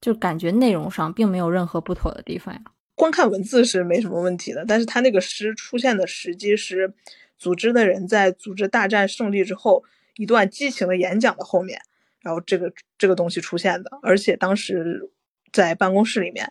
[0.00, 2.60] 就感觉内容上并没有任何不妥的地方呀。
[2.94, 6.94] 光看文字是没什么问题的，但是他那个诗出现的时机是
[7.36, 9.82] 组织的人在组织大战胜利之后
[10.16, 11.80] 一段激情的演讲的后面，
[12.20, 15.10] 然后这个这个东西出现的，而且当时
[15.52, 16.50] 在办公室里面，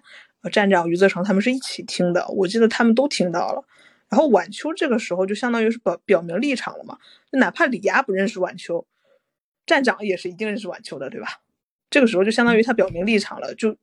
[0.49, 3.63] 站长余则成他们是一起听的，我记得他们都听到了。
[4.09, 6.97] 然后晚秋这个时候就相当于是表表明立场了嘛，
[7.31, 8.85] 就哪怕李涯不认识晚秋，
[9.65, 11.27] 站长也是一定认识晚秋的，对吧？
[11.89, 13.75] 这个时候就相当于他表明立场了，就。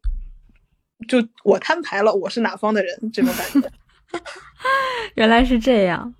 [1.06, 3.12] 就我摊牌了，我是哪方的人？
[3.12, 3.70] 这种感觉，
[5.14, 6.12] 原来是这样。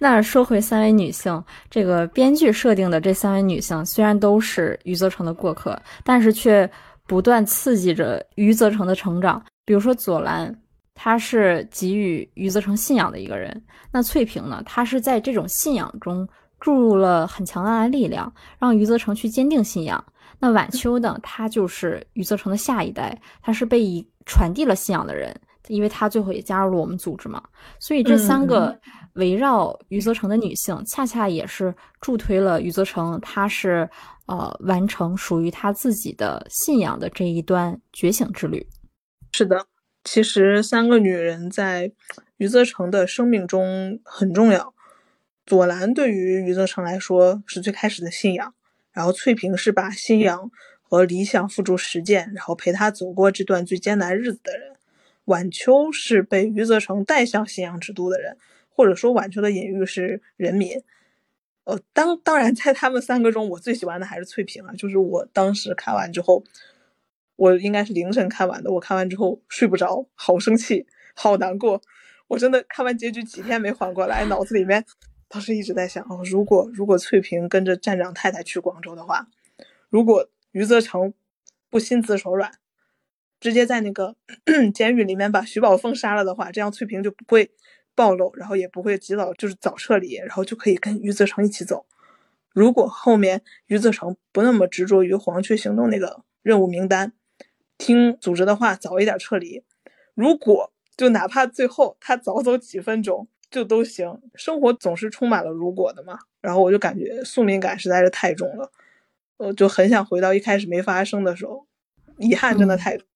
[0.00, 6.70] 那说回三位女性，这个编剧设定的这三位女性，虽然都是余则成的过客，但是却
[7.06, 9.42] 不断刺激着余则成的成长。
[9.68, 10.58] 比如说左蓝，
[10.94, 13.52] 她是给予余则成信仰的一个人；
[13.92, 16.26] 那翠萍呢，她是在这种信仰中
[16.58, 20.02] 注入了很强大的力量，让余则成去坚定信仰。
[20.38, 27.42] 那晚秋呢，她就是余则成的下一代，她是被以传递了信仰的人，因为她最后也加入了我们组织嘛，
[27.78, 28.74] 所以这三个
[29.16, 33.86] 围绕余则成的女性，恰恰也是助推了余则成，他是
[34.24, 38.66] 呃完成属于他自己的信仰的这一段觉醒之旅。
[39.32, 39.66] 是的，
[40.04, 41.92] 其实三个女人在
[42.36, 44.74] 余则成的生命中很重要。
[45.46, 48.54] 左蓝对于余则成来说是最开始的信仰，
[48.92, 50.50] 然后翠萍是把信仰。
[50.90, 54.72] 和理想付诸实践，然后陪他走过这段最艰难日子的人，
[55.26, 58.38] 晚秋是被余则成带向信仰之都的人，
[58.70, 60.82] 或者说晚秋的隐喻是人民。
[61.64, 64.72] 呃，当当然，在他们三个中，我最喜欢的还是翠萍啊。
[64.72, 66.42] 就是我当时看完之后，
[67.38, 71.80] 我应该是凌晨看完的，我看完之后睡不着，好生气，好难过。
[72.26, 74.84] 我真的看完结局几天没缓过来，脑子里面
[75.28, 79.26] 当时一直在想：哦，如果如果翠萍跟着站长太太去广州的话，
[79.88, 80.28] 如果。
[80.52, 81.12] 余则成
[81.68, 82.50] 不心慈手软，
[83.38, 84.16] 直接在那个
[84.74, 87.50] 监狱里面把徐宝凤杀了的话，这样翠萍就不会
[87.94, 91.84] 暴露，然后也不会及早就是早撤离，然后就可以跟余则成一起走。
[92.54, 97.12] 如果后面余则成不那么执着于黄雀行动那个任务名单，
[97.78, 99.62] 听组织的话早一点撤离，
[100.14, 104.20] 如果就哪怕最后他早走几分钟就都行。
[104.34, 108.70] 生活总是充满了如果的嘛，然后我就感觉宿命感实在是太重了。
[109.36, 111.64] 我就很想回到一开始没发生的时候，
[112.18, 113.06] 遗憾真的太多。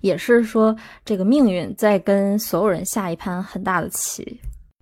[0.00, 4.40] 也是说，这个命运在跟所有人下一盘很大的棋，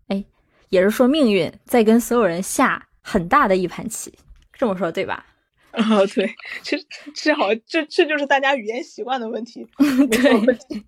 [0.09, 0.25] 哎，
[0.69, 4.13] 也是说命运在跟所有人下很大的一盘棋，
[4.53, 5.25] 这么说对吧？
[5.83, 6.33] 啊，对，
[6.63, 10.85] 其实这好，这这就是大家语言习惯的问题， 没有问题。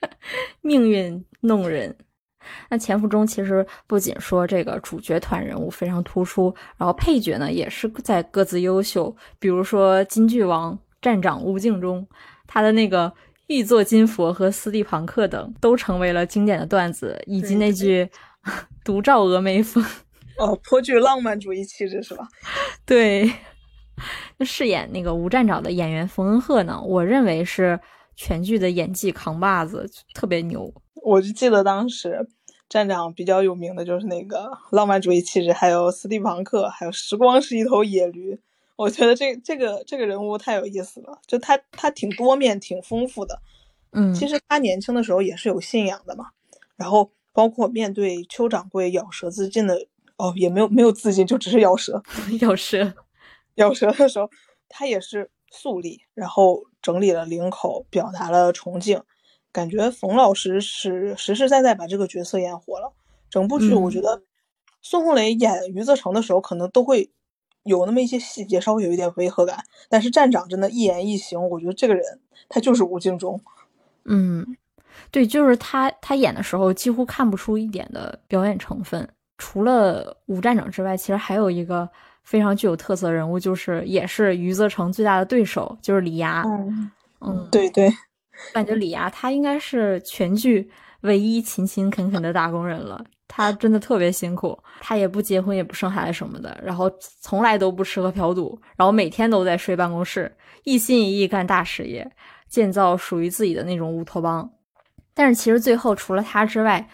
[0.60, 1.96] 命运弄人。
[2.70, 9.14] 那《潜伏》中其实不仅说这个主角团人物非常突出，然后配角呢也是在各自优秀。
[9.38, 12.06] 比如说金句王站长吴敬中，
[12.46, 13.12] 他的那个
[13.48, 18.08] 玉作金佛和斯蒂庞克等都成为了经典的段子，以及那句
[18.84, 19.84] “独照峨眉峰”，
[20.38, 22.26] 哦，颇具浪漫主义气质是吧？
[22.86, 23.30] 对。
[24.40, 27.78] 饰演那个吴站长的演员冯恩鹤呢，我认为是
[28.16, 30.72] 全剧的演技扛把子，特别牛。
[31.02, 32.28] 我就记得当时。
[32.70, 38.38] 站长比较有名的就是那个浪漫主义气质，还有斯蒂庞克，还有时光是一头野驴。
[38.76, 43.40] 我觉得这这个这个人物太有意思了，就他他挺多面、挺丰富的。
[43.92, 46.26] 嗯，其实他年轻的时候也是有信仰的嘛。
[46.76, 49.86] 然后包括面对邱掌柜咬舌自尽的，
[50.18, 52.02] 哦，也没有没有自尽，就只是咬舌，
[52.42, 52.92] 咬舌，
[53.58, 54.28] 咬舌的时候，
[54.68, 59.02] 他也是肃立，然后整理了领口，表达了崇敬。
[59.52, 62.92] 感觉冯老师是实实在在把这个角色演活了。
[63.30, 64.22] 整部剧，我觉得
[64.80, 67.10] 孙红雷演余则成的时候，可能都会
[67.64, 69.64] 有那么一些细节稍微有一点违和感。
[69.88, 73.40] 但是站长真的一言一行，我觉得这个人他就是吴敬中。
[74.04, 74.56] 嗯，
[75.10, 79.08] 对，就是他，他演的时候几乎看不出一点的表演成分。
[79.36, 81.88] 除了吴站长之外，其实还有一个
[82.28, 86.46] 非常具有特色人物，就是也是余则成最大的对手，就是李涯。
[86.46, 86.90] 嗯
[87.22, 87.90] 嗯，对对。
[88.52, 93.02] 感觉李涯他应该是全剧唯一勤勤恳恳的打工人了。
[93.26, 96.90] 他真的特别辛苦，他也不结婚，也不生孩子什么的，然后
[97.22, 100.30] 从来都不吃喝嫖赌，然后每天都在睡办公室，
[100.64, 102.10] 一心一意干大事业，
[102.46, 104.50] 建造属于自己的那种乌托邦。
[105.14, 106.86] 但是其实最后除了他之外，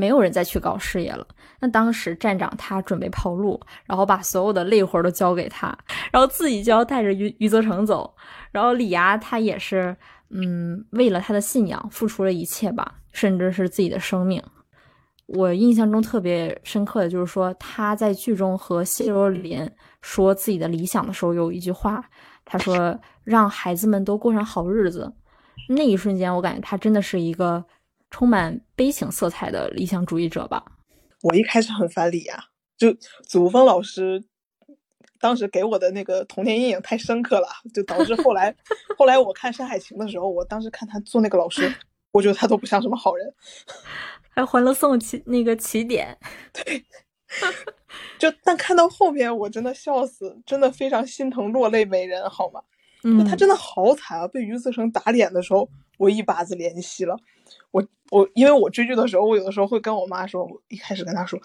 [0.00, 1.26] 没有人再去搞事业了。
[1.60, 5.76] 那当时站长他准备跑路，然后把所有的累活都交给他，
[6.10, 8.14] 然后自己就要带着余余则成走。
[8.50, 9.94] 然后李涯他也是，
[10.30, 14.42] 嗯，为了他的信仰付出了一切吧，甚至是自己的生命。
[15.26, 22.02] 我印象中特别深刻的就是说，他在剧中和谢若琳说自己的理想的时候，有一句话，
[22.44, 25.12] 他说：“让孩子们都过上好日子。”
[25.68, 27.64] 那一瞬间，我感觉他真的是一个
[28.10, 30.64] 充满悲情色彩的理想主义者吧。
[31.22, 32.44] 我一开始很反李呀，
[32.76, 32.92] 就
[33.26, 34.24] 祖峰老师
[35.20, 38.54] 当时给我的那个童年阴影太深刻了，就导致后来
[38.96, 41.72] 后来我看《山海情》的时候，我当时看他做那个老师，
[42.12, 43.34] 我觉得他都不像什么好人。
[44.32, 46.16] 还《欢乐颂》起那个起点，
[46.52, 46.84] 对，
[48.18, 52.62] 就但看到后边我真的笑死，真的非常心疼落泪美人，好吗？
[53.02, 54.28] 嗯，他真的好惨啊！
[54.28, 55.68] 被余则成打脸的时候，
[55.98, 57.16] 我一把子怜惜了。
[57.70, 61.40] 我我因为我追剧的时候，我有的时候会跟我妈说，我一开始跟她说，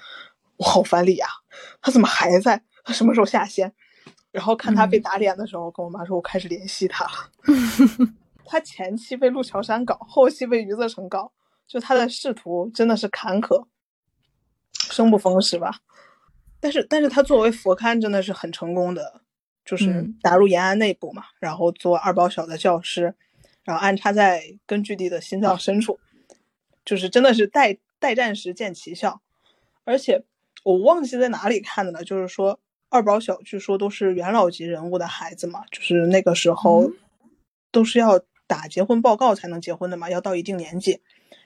[0.57, 1.29] 我好烦李啊，
[1.81, 2.61] 他怎么还在？
[2.83, 3.73] 他什么时候下线？
[4.31, 7.11] 然后看他被打脸的时候，跟我妈说，我开始联系他了。
[8.45, 11.31] 他前期被陆桥山搞，后期被余则成搞。
[11.67, 13.65] 就他的仕途真的是坎坷，
[14.73, 15.79] 生不逢时吧。
[16.59, 19.21] 但是，但是他作为佛龛真的是很成功的，
[19.65, 23.15] 就是打入延安内部嘛，然后做二保小的教师，
[23.63, 25.99] 然后安插在根据地的心脏深处，
[26.85, 29.21] 就是真的是待待战时见奇效。
[29.83, 30.23] 而且
[30.63, 36.91] 我忘记在哪里看的了，就是说二宝小据说都是元老级人物的孩子嘛，就是那个时候
[37.71, 41.01] 都是要打结婚报告才能结婚的嘛，要到一定年纪。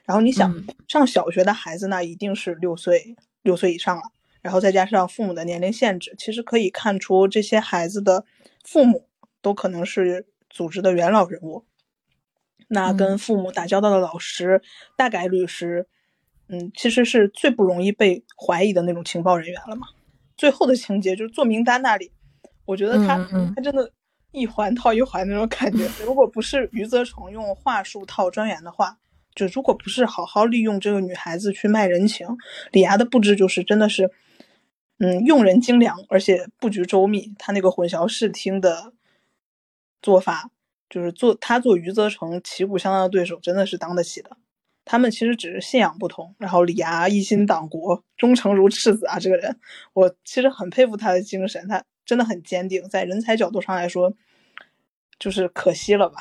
[0.06, 4.04] 然后你想上小学的孩子，那一定是六岁六岁以上了。
[4.42, 8.26] 然后再加上父母的年龄限制，其实可以看出这些孩子的
[8.64, 9.08] 父母
[9.42, 11.66] 都可能是组织的元老人物。
[12.70, 14.62] 那跟父母打交道的老师，
[14.96, 15.88] 大概率是，
[16.48, 19.88] 嗯，其实是最不容易被怀疑的那种情报人员了嘛。
[20.38, 22.12] 最后的情节就是做名单那里，
[22.66, 23.18] 我觉得他
[23.56, 23.92] 他真的，
[24.32, 25.86] 一环套一环那种感觉。
[26.06, 28.98] 如果不是余则成用话术套专员的话。
[29.36, 32.28] 就如果不是好好利用这个女孩子去卖人情，
[32.72, 34.12] 李涯的布置就是真的是，
[34.98, 37.34] 嗯，用人精良，而且布局周密。
[37.38, 38.92] 他那个混淆视听的
[40.02, 40.50] 做法，
[40.90, 44.32] 就是做他做余则成旗鼓相当的对手，真的是当得起的。
[44.86, 49.20] 他们其实只是信仰不同，然后李涯一心党国，忠诚如赤子啊！
[49.20, 49.56] 这个人，
[49.94, 52.82] 我其实很佩服他的精神，他真的很坚定。
[52.90, 54.12] 在人才角度上来说，
[55.20, 56.16] 就是可惜了吧。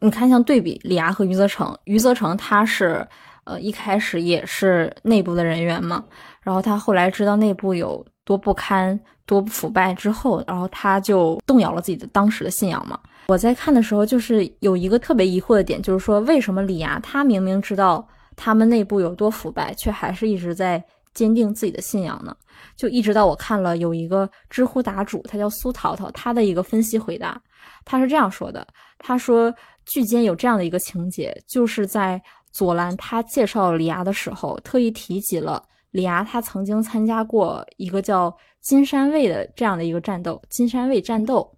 [0.00, 3.08] 你看，像对比李涯和余则成，余则成他是，
[3.44, 6.04] 呃，一开始也是内部的人员嘛，
[6.42, 13.00] 然后他后来知道内部有多不堪、多腐败之后，然后他就动摇了自己的当时的信仰嘛。
[13.30, 22.36] 我在看的时候，就是有一个特别疑惑的点，就是说为什么李涯他明明知道他们内部有多腐败，却还是一直在坚定自己的信仰呢？
[22.76, 27.40] 就一直到我看了有一个知乎答主，他叫苏淘淘，他的一个分析回答，
[27.84, 28.66] 他是这样说的，
[28.98, 29.54] 他说。
[29.86, 41.50] 剧间有这样的一个情节，就是在左蓝他介绍李涯的时候，特意提及了李涯他曾经参加过一个叫金山卫的这样的一个战斗，金山卫战斗。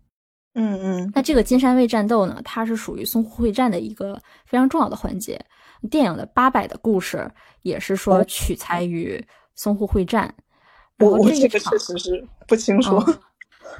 [0.54, 5.42] 嗯嗯，那这个金山卫战斗呢，它是属于淞沪会战的一个非常重要的环节。
[5.90, 7.28] 电影的八百的故事
[7.62, 9.24] 也是说取材于
[9.56, 10.32] 淞沪会战。
[10.98, 13.02] 我我这个确实是不清楚。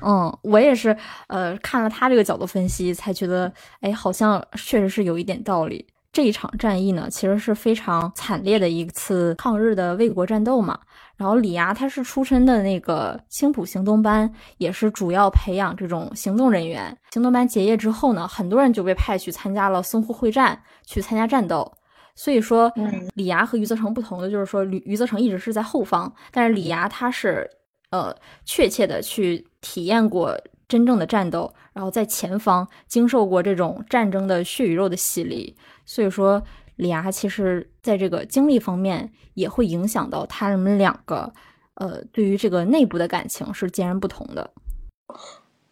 [0.00, 0.96] 嗯，我也是，
[1.28, 5.86] 呃，看了他这个角度分析，才觉得，哎，好像确实是有一点道理。
[6.12, 10.78] 这一场战役呢，其实是非常惨烈的一次抗日的卫国战斗嘛。
[11.16, 16.96] 然后李涯他是出身的那个青浦行动班，也是主要培养这种行动人员。
[17.10, 21.72] 行动班结业之后呢，很多人就被派去参加了淞沪会战，去参加战斗。
[22.14, 22.70] 所以说，
[23.14, 27.48] 李涯和余则成不同的就是说，余余则成一直是在后方，但是李涯他是。
[27.92, 28.10] 呃，
[28.46, 30.34] 确切的去体验过
[30.72, 35.54] 真正的战斗，然后在前方经受过这种战争的血与肉的洗礼，
[35.84, 36.42] 所以说
[36.76, 41.30] 李涯其实在这个经历方面也会影响到他们两个，
[41.74, 44.50] 呃，对于这个内部的感情是截然不同的。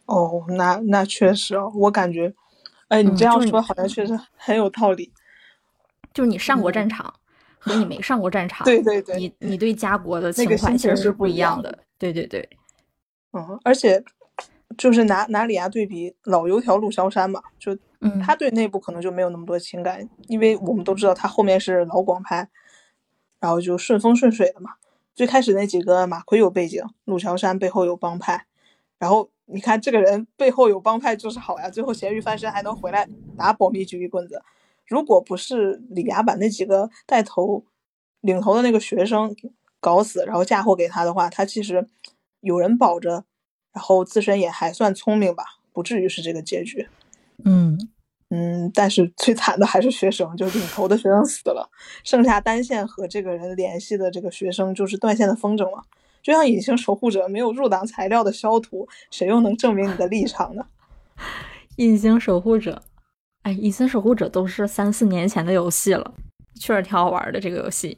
[0.04, 2.30] 哦，那那确实哦，我感觉，
[2.88, 5.10] 哎，你这样说好像确实很有道理。
[6.12, 7.10] 就是你上过战场
[7.58, 11.78] 和你没上过战场， 对对对，你你对家国的情怀其实是不一样的。
[11.98, 12.46] 对对对，
[13.32, 14.02] 嗯，而且
[14.78, 17.76] 就是拿拿李涯对比老油条陆萧山嘛，就
[18.24, 22.48] 他对内部可能就没有那么多情感，因为我们都知道他后面是老广派，
[23.40, 24.70] 然后就顺风顺水的嘛。
[25.14, 28.46] 最开始那几个马奎有背景，陆桥山背后有帮派，
[28.98, 33.06] 然后你看这个人背后有帮派就是好呀，最后咸鱼翻身还能回来
[33.36, 34.42] 打保密局一棍子。
[34.86, 37.64] 如果不是李涯把那几个带头
[38.20, 39.34] 领头的那个学生
[39.78, 41.86] 搞死，然后嫁祸给他的话，他其实
[42.40, 43.24] 有人保着，
[43.72, 46.86] 然后自身也还算聪明吧，不至于是这个结局。
[47.44, 47.78] 嗯
[48.30, 51.68] 嗯，但是最惨的还是学生，就领头的学生死了，
[52.04, 55.82] 剩下单线和这个人联系的这个学生就是断线的风筝了。
[56.22, 60.64] 就像隐形守护者没有入党材料的肖图，谁又能证明你的立场呢？
[61.76, 62.82] 隐形守护者，
[63.42, 66.14] 哎，隐形守护者都是三四年前的游戏了，
[66.60, 67.96] 确实挺好玩的这个游戏。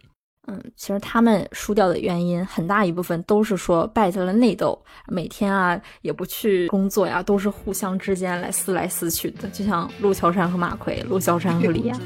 [0.48, 4.76] 嗯，其实他们输掉的原因很大一部分都是说败在了内斗，
[5.06, 11.96] 每天啊也不去工作呀，都是互相之间来撕来撕去的，就像陆桥山和马奎，陆桥山和李亚。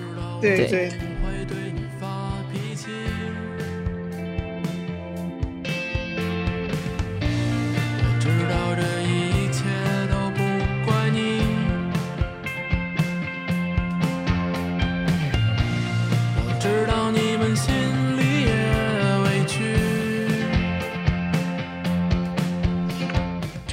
[0.41, 0.93] 对对。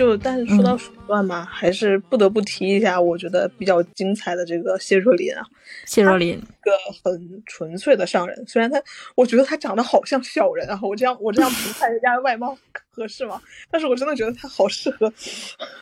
[0.04, 5.42] 就但是说到手段嘛，还是不得不提一下，我觉得比较精彩的这个谢若琳啊。
[5.86, 8.84] 谢若琳，一个很纯粹的商人，虽然他，
[9.16, 10.78] 我觉得他长得好像小人啊。
[10.84, 12.58] 我这样我这样评判人家外貌
[12.92, 13.42] 合适吗？
[13.72, 15.12] 但是我真的觉得他好适合，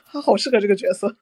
[0.05, 1.15] 他好适合这个角色。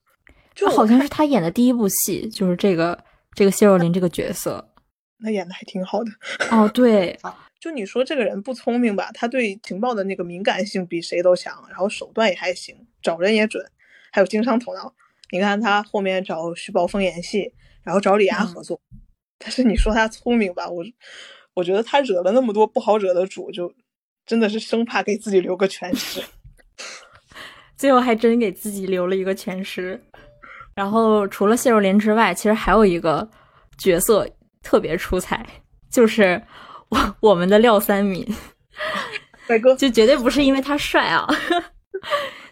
[0.54, 3.02] 就好像是他演的第一部戏，就是这个
[3.34, 4.70] 这个谢若琳这个角色，
[5.24, 6.12] 那演的还挺好的。
[6.52, 7.18] 哦，对。
[7.62, 9.10] 就你说这个人不聪明吧？
[9.14, 13.64] 他对情报的那个敏感性比谁都强，然后手段也还行，找人也准，
[14.12, 14.94] 还有经商头脑。
[15.32, 18.80] 你看他后面找徐宝峰演戏，然后找李涯合作。
[19.38, 20.68] 但是你说他聪明吧？
[20.68, 20.84] 我
[21.54, 23.74] 我觉得他惹了那么多不好惹的主，就
[24.26, 26.24] 真的是生怕给自己留个全 尸。
[27.78, 30.02] 最后还真给自己留了一个全尸。
[30.76, 33.30] 然后除了谢若琳之外，其实还有一个
[33.78, 34.28] 角色
[34.62, 35.46] 特别出彩，
[35.90, 36.42] 就是。
[36.90, 38.28] 我我们的廖三敏，
[39.46, 41.24] 帅哥就绝对不是因为他帅啊。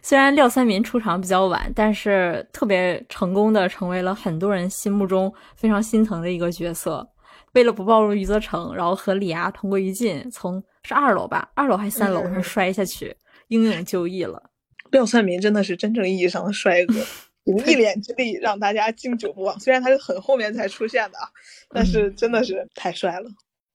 [0.08, 7.05] 虽然廖三民出场比较晚，但是特别成功的成为了很多人心目中非常心疼的一个角色。
[7.51, 13.14] 为了不暴露余则成，然后和李涯同归于尽，从是二楼吧，二楼还是三楼上摔下去，
[13.49, 14.41] 英勇就义了。
[14.91, 16.93] 廖三民真的是真正意义上的帅哥，
[17.43, 19.60] 用一脸之力让大家经久不忘。
[19.60, 21.28] 虽然他是很后面才出现的啊，
[21.72, 23.30] 但是真的是太帅了。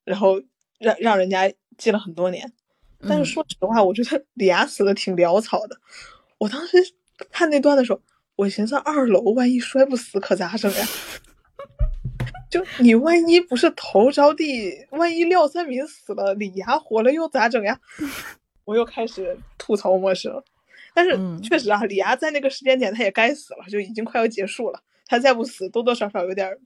[0.06, 0.40] 然后。
[0.78, 2.52] 让让人家记了很多年，
[3.08, 5.76] 但是说实话，我觉得李涯死的挺潦草的。
[6.42, 6.76] 我当时
[7.30, 8.00] 看那段的时候，
[8.34, 10.86] 我寻思二楼万一摔不死可咋整呀？
[12.50, 17.78] 就你万一不是头着地，万一廖三民死了，李涯活了又咋整呀？
[18.66, 20.42] 我又开始吐槽模式了。
[20.92, 24.82] 但是确实啊，李涯在那个时间点他也该死了，就已经快要结束了。
[25.06, 26.58] 他再不死，多多少少有点。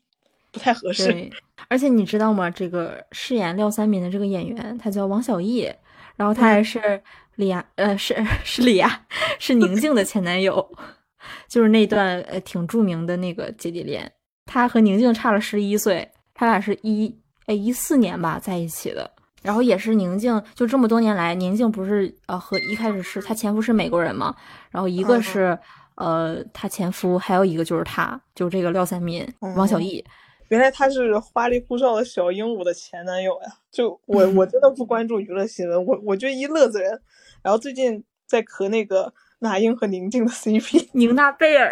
[0.52, 1.30] 不太合适，
[1.68, 2.48] 而且你知道吗？
[2.48, 5.70] 这个饰演廖三民的这个演员，他叫王小艺，
[6.16, 7.02] 然后他还是
[7.36, 9.06] 李亚，呃，是 是李亚，
[9.38, 10.66] 是宁静的前男友，
[11.48, 14.10] 就是那段呃挺著名的那个姐弟恋。
[14.46, 17.14] 他和宁静差了十一岁，他俩是一
[17.46, 19.10] 哎一四年吧在一起的，
[19.42, 24.34] 然后也是宁静，就这么多年来，宁静不是呃和一开始是她前夫是美国人嘛，
[24.70, 25.58] 然后一个是
[25.96, 30.04] 呃她前夫，还有一个就是他，就是这个廖三民，王小艺。
[30.48, 33.48] 原来他是花里胡哨的小鹦鹉的前男友呀！
[33.70, 37.00] 就我我真的不 关注娱乐新闻，我我就一乐子人。
[37.42, 41.70] 然后最近在磕那个那英和宁静的 CP， 宁娜贝尔，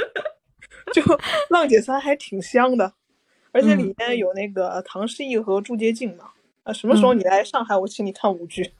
[0.92, 1.02] 就
[1.50, 2.92] 浪姐三还挺香的，
[3.52, 6.30] 而且里面有那个唐诗逸和朱洁静嘛。
[6.62, 8.72] 啊，什么时候你来上海，我请你看舞剧。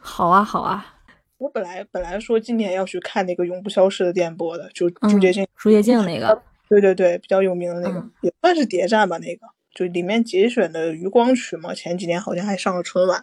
[0.00, 0.98] 好啊，好啊。
[1.38, 6.40] 我本来本来说今年要去看那个永不消逝的电波的，就朱洁静，朱洁静那个。
[6.72, 13.22] 对对对，比较有名的那个也算是谍战吧，那个就里面节选的余光曲嘛，前几年好像还上了春晚。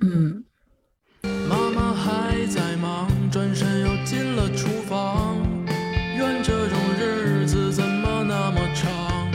[0.00, 0.42] 嗯。
[1.48, 5.36] 妈妈还在忙，转身又进了厨房。
[6.18, 9.30] 愿这种日子怎么那么长？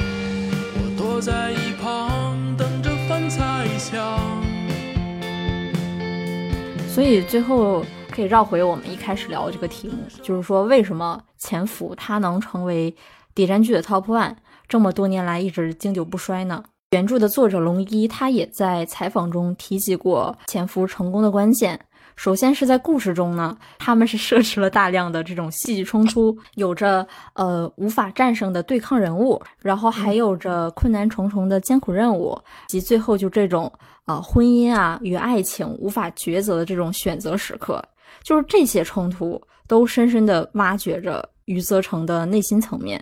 [0.75, 4.43] 我躲在一旁等着饭菜香。
[6.89, 12.93] 所以最后可以绕回我们一开始聊的这个题目，就是说为什么潜伏它能成为。
[13.38, 14.35] 谍战剧的 Top One，
[14.67, 16.63] 这么多年来一直经久不衰呢。
[16.89, 21.79] 原著的作者龙一，他也在采访中提及过潜伏成功的关键。
[22.15, 32.35] 首先是在故事中呢，他们是设置了大量的这种戏剧冲突， 有着呃无法战胜的对抗人物，然后还有着困难重重的艰苦任务，
[32.67, 33.71] 及最后就这种
[34.05, 37.83] 啊婚姻啊与爱情无法抉择的这种选择时刻，
[38.23, 42.99] 就是这些冲突都深深的挖掘着余则成的内心层面。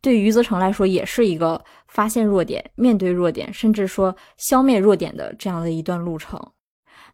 [0.00, 6.40] 对余则成来说，也是一个发现弱点、面对弱点，甚至说消灭弱点的这样的一段路程。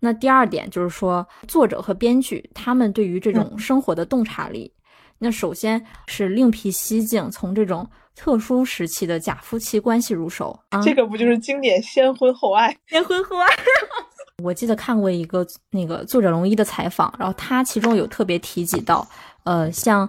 [0.00, 4.72] 那第二点就是说，作者和编剧他们对于这种生活的洞察力，
[5.18, 10.58] 那首先是另辟蹊径，从这种特殊时期的假夫妻关系入手。
[10.68, 12.76] 啊、这个不就是经典先婚后爱？
[12.86, 13.48] 先婚后爱。
[14.44, 19.08] 我记得看过一个那个作者龙一的采访，然后他其中有特别提及到，
[19.44, 20.06] 呃，像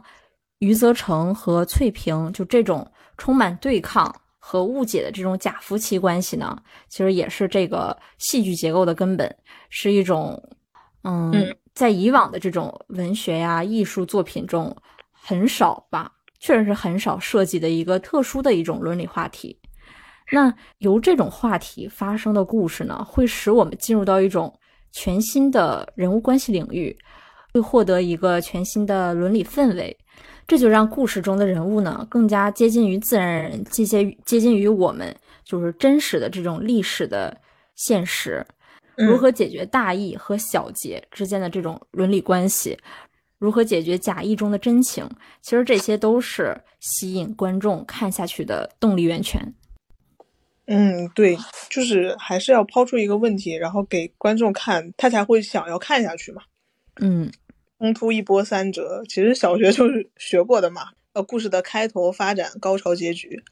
[0.59, 9.35] 余则成和翠萍就这种充满对抗和误解的这种假夫妻关系呢，其实也是这个戏剧结构的根本，
[9.69, 10.41] 是一种，
[11.03, 14.75] 嗯，在以往的这种文学呀、艺术作品中
[15.11, 19.59] 很少吧，确实是很少涉及的一个特殊的一种伦理话题。
[20.31, 24.53] 那由这种话题发生的故事呢，会使我们进入到一种
[24.91, 26.97] 全新的人物关系领域，
[27.53, 29.97] 会获得一个全新的伦理氛围，
[30.47, 37.35] 这就让故事中的人物呢更加接近于自然人，接近接近于我们就是真实的这种历史的
[37.75, 38.45] 现实。
[38.95, 42.75] 如何解决大义和小节之间的这种伦理关系？
[43.37, 45.07] 如何解决假意中的真情？
[45.43, 49.53] 其实这些都是吸引观众看下去的动力源泉。
[50.65, 51.37] 嗯，对，
[51.69, 56.41] 就是还是要抛出一个问题，然后给观众看，他才会想要看下去嘛。
[56.99, 57.31] 嗯，
[57.77, 60.89] 冲突一波三折，其实小学就是学过的嘛。
[61.13, 63.43] 呃，故事的开头、发展、高潮、结局。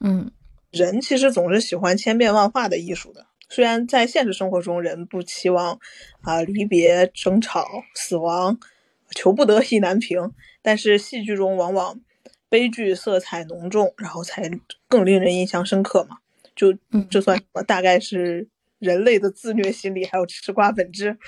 [0.00, 0.30] 嗯，
[0.70, 3.26] 人其实总是喜欢千变万化的艺术的。
[3.48, 5.78] 虽然在现实生活中，人不期望
[6.22, 8.58] 啊离别、争吵、死亡，
[9.14, 12.00] 求不得意难平，但是戏剧中往往
[12.48, 14.48] 悲剧色彩浓重，然后才
[14.88, 16.18] 更令人印象深刻嘛。
[16.54, 16.72] 就
[17.10, 17.62] 这算什么？
[17.62, 18.46] 大概是
[18.78, 21.18] 人类的自虐心理，还有吃瓜本质，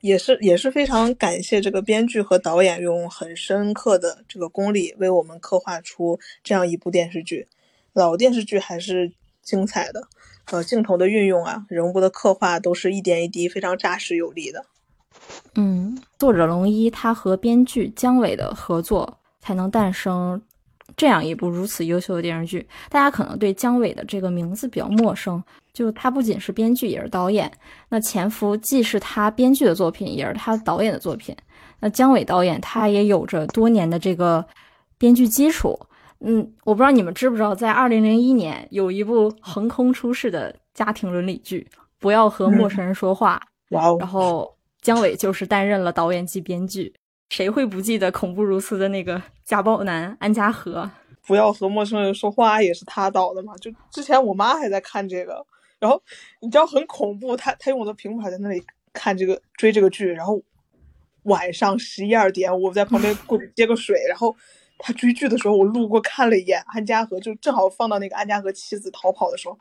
[0.00, 7.48] 也是也是非常感谢这个编剧和导演用很深刻的这个功力为我们刻画出这样一部电视剧。
[7.92, 10.08] 老电视剧还是精彩的，
[10.50, 14.64] 呃，镜头的运用啊，人物的刻画都是一点一滴非常扎实有力的。
[15.54, 20.40] 嗯，作者龙一他和编剧姜伟的合作才能诞生。
[20.96, 25.42] 这样一部如此优秀的电视剧，大家可能对姜伟的这个名字比较陌生。
[25.76, 27.52] 就他不仅是编剧，也是导演。
[27.90, 31.36] 那《潜伏》既是他编剧的作品，也是他导演的作品。
[31.80, 34.42] 那姜伟导演他也有着多年的这个
[34.96, 35.78] 编剧基础。
[36.20, 41.68] 嗯，我不知道你们知不知道，在二零零一年有一部横空出世的家庭伦理剧
[41.98, 43.38] 《不要和陌生人说话》。
[43.76, 43.98] 哇哦！
[44.00, 46.94] 然后姜伟就是担任了导演及编剧。
[47.28, 50.90] 谁会不记得恐怖如斯的那个家暴男安家和？
[51.26, 53.54] 不要和陌生人说话，也是他导的嘛？
[53.56, 55.44] 就之前我妈还在看这个，
[55.78, 56.02] 然后
[56.40, 58.62] 你知道很恐怖，他他用我的平板在那里
[58.92, 60.40] 看这个追这个剧，然后
[61.24, 64.34] 晚上十一二点，我在旁边 过去接个水，然后
[64.78, 69.58] 他追剧的时候，我路过看了一眼安家和，就正好放到那个安家和妻子逃跑的时候，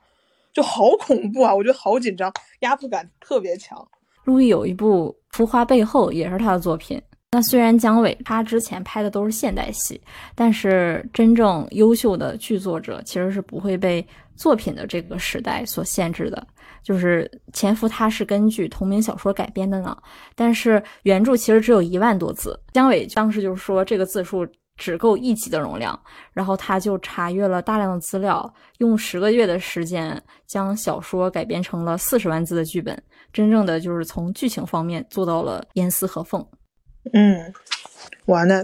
[0.54, 1.54] 就好恐怖啊！
[1.54, 3.86] 我觉得好紧张，压迫感特别强。
[4.24, 7.02] 陆毅有一部《浮华背后》，也是他的作品。
[7.32, 10.00] 那虽然姜伟他之前拍的都是现代戏，
[10.34, 14.06] 但是真正优秀的剧作者其实是不会被
[14.36, 16.48] 作品的这个时代所限制的。
[16.84, 19.98] 就是《潜伏》，它是根据同名小说改编的呢，
[20.36, 22.60] 但是原著其实只有一万多字。
[22.74, 26.00] 姜伟当时就是说这个字数只够一集的容量，
[26.32, 33.02] 然后他就查阅了大量的资料，用十个月的时间将小说改编成了四十万字的剧本，
[33.34, 36.46] 真正的就是从剧情方面做到了严丝合缝。
[37.14, 37.52] 嗯，
[38.26, 38.64] 哇，那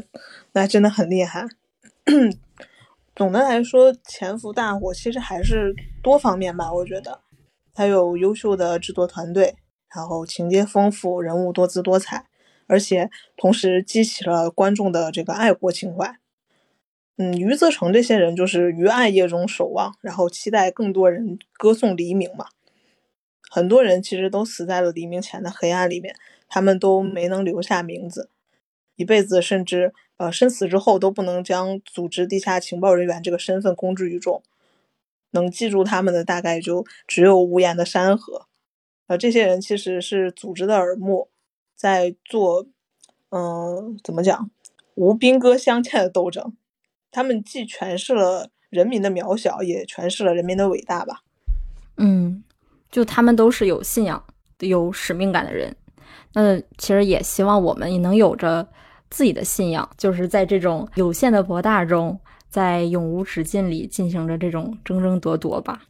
[0.53, 1.43] 那真的很厉害。
[3.21, 6.73] 总的来说，《潜伏》大火其实还是多方面吧。
[6.73, 7.21] 我觉得
[7.71, 9.57] 它有优秀的制作团队，
[9.95, 12.25] 然后情节丰富，人物多姿多彩，
[12.65, 16.17] 而且同时激起了观众的这个爱国情怀。
[17.17, 22.47] 嗯，余则成这些人就是于暗夜中守望，然后期待更多人歌颂黎明嘛。
[23.51, 26.15] 很多人其实都死在了黎明前的黑暗里面。
[26.49, 28.31] 他们都没能留下名字，
[28.95, 34.43] 一辈子甚至呃生死之后都不能将组织地下情报人员这个身份公之于众，
[35.31, 38.45] 能记住他们的大概就只有无言的山河。
[39.07, 41.29] 呃，这些人其实是组织的耳目，
[41.75, 42.67] 在做
[43.29, 44.51] 嗯怎么讲
[44.93, 46.55] 无兵戈相见的斗争。
[47.09, 51.23] 他们既诠释了人民的渺小，也诠释了人民的伟大吧。
[51.97, 52.43] 嗯，
[52.91, 54.23] 就他们都是有信仰、
[54.59, 55.75] 有使命感的人。
[56.33, 58.69] 那其实也希望我们也能有着
[59.11, 65.81] 自己的信仰，就是在这种有限的博大中，在永无止境里进行着这种争争夺夺吧。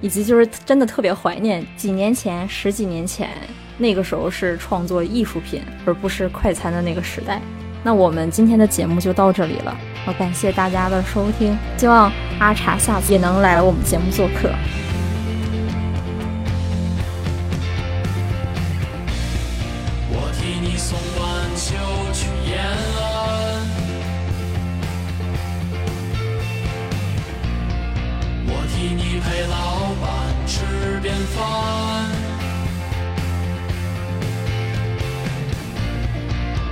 [0.00, 3.30] 以及就是真的特别怀念几年前、十几年前
[3.78, 7.40] 那个时候是创作艺术品而不是快餐的那个时代。
[7.84, 14.50] 那我们今天的节目就到这里了，好，感谢大家的收听，希望阿茶下次也能来我们节目做客。
[20.10, 20.98] 我替你送
[29.36, 30.06] 陪老板
[30.46, 30.64] 吃
[31.02, 31.36] 便饭。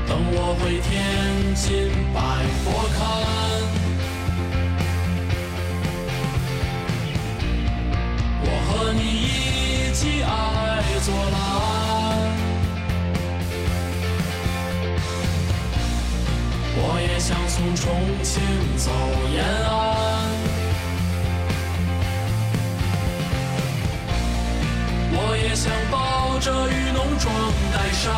[0.08, 2.18] 等我回天津百
[2.64, 2.64] 佛
[2.96, 2.98] 看，
[8.40, 10.26] 我和你一起爱
[11.02, 11.36] 作蓝。
[16.76, 17.84] 我也想从重
[18.22, 18.32] 庆
[18.78, 18.90] 走
[19.34, 19.83] 延安，
[25.64, 27.34] 想抱着雨农装
[27.72, 28.12] 岱山。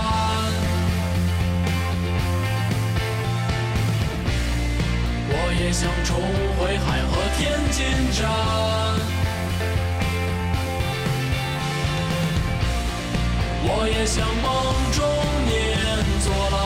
[5.28, 6.18] 我也想重
[6.58, 8.28] 回海河天津站，
[13.62, 14.44] 我也想梦
[14.90, 14.98] 中
[15.46, 15.54] 念
[16.24, 16.58] 作蓝。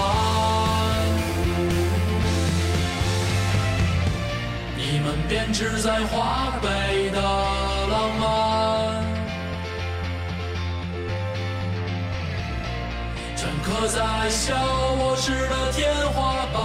[4.78, 7.20] 你们编织在华北的
[13.89, 14.55] 在小
[15.01, 16.61] 卧室的天花板。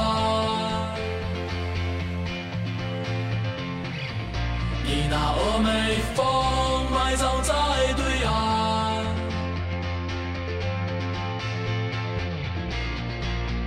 [4.84, 6.26] 你那峨眉峰
[6.92, 7.54] 埋葬在
[7.96, 9.06] 对岸，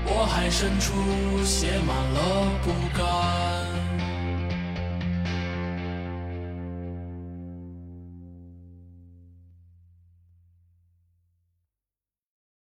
[0.07, 2.19] 我还深处写满了
[2.63, 3.58] 不甘。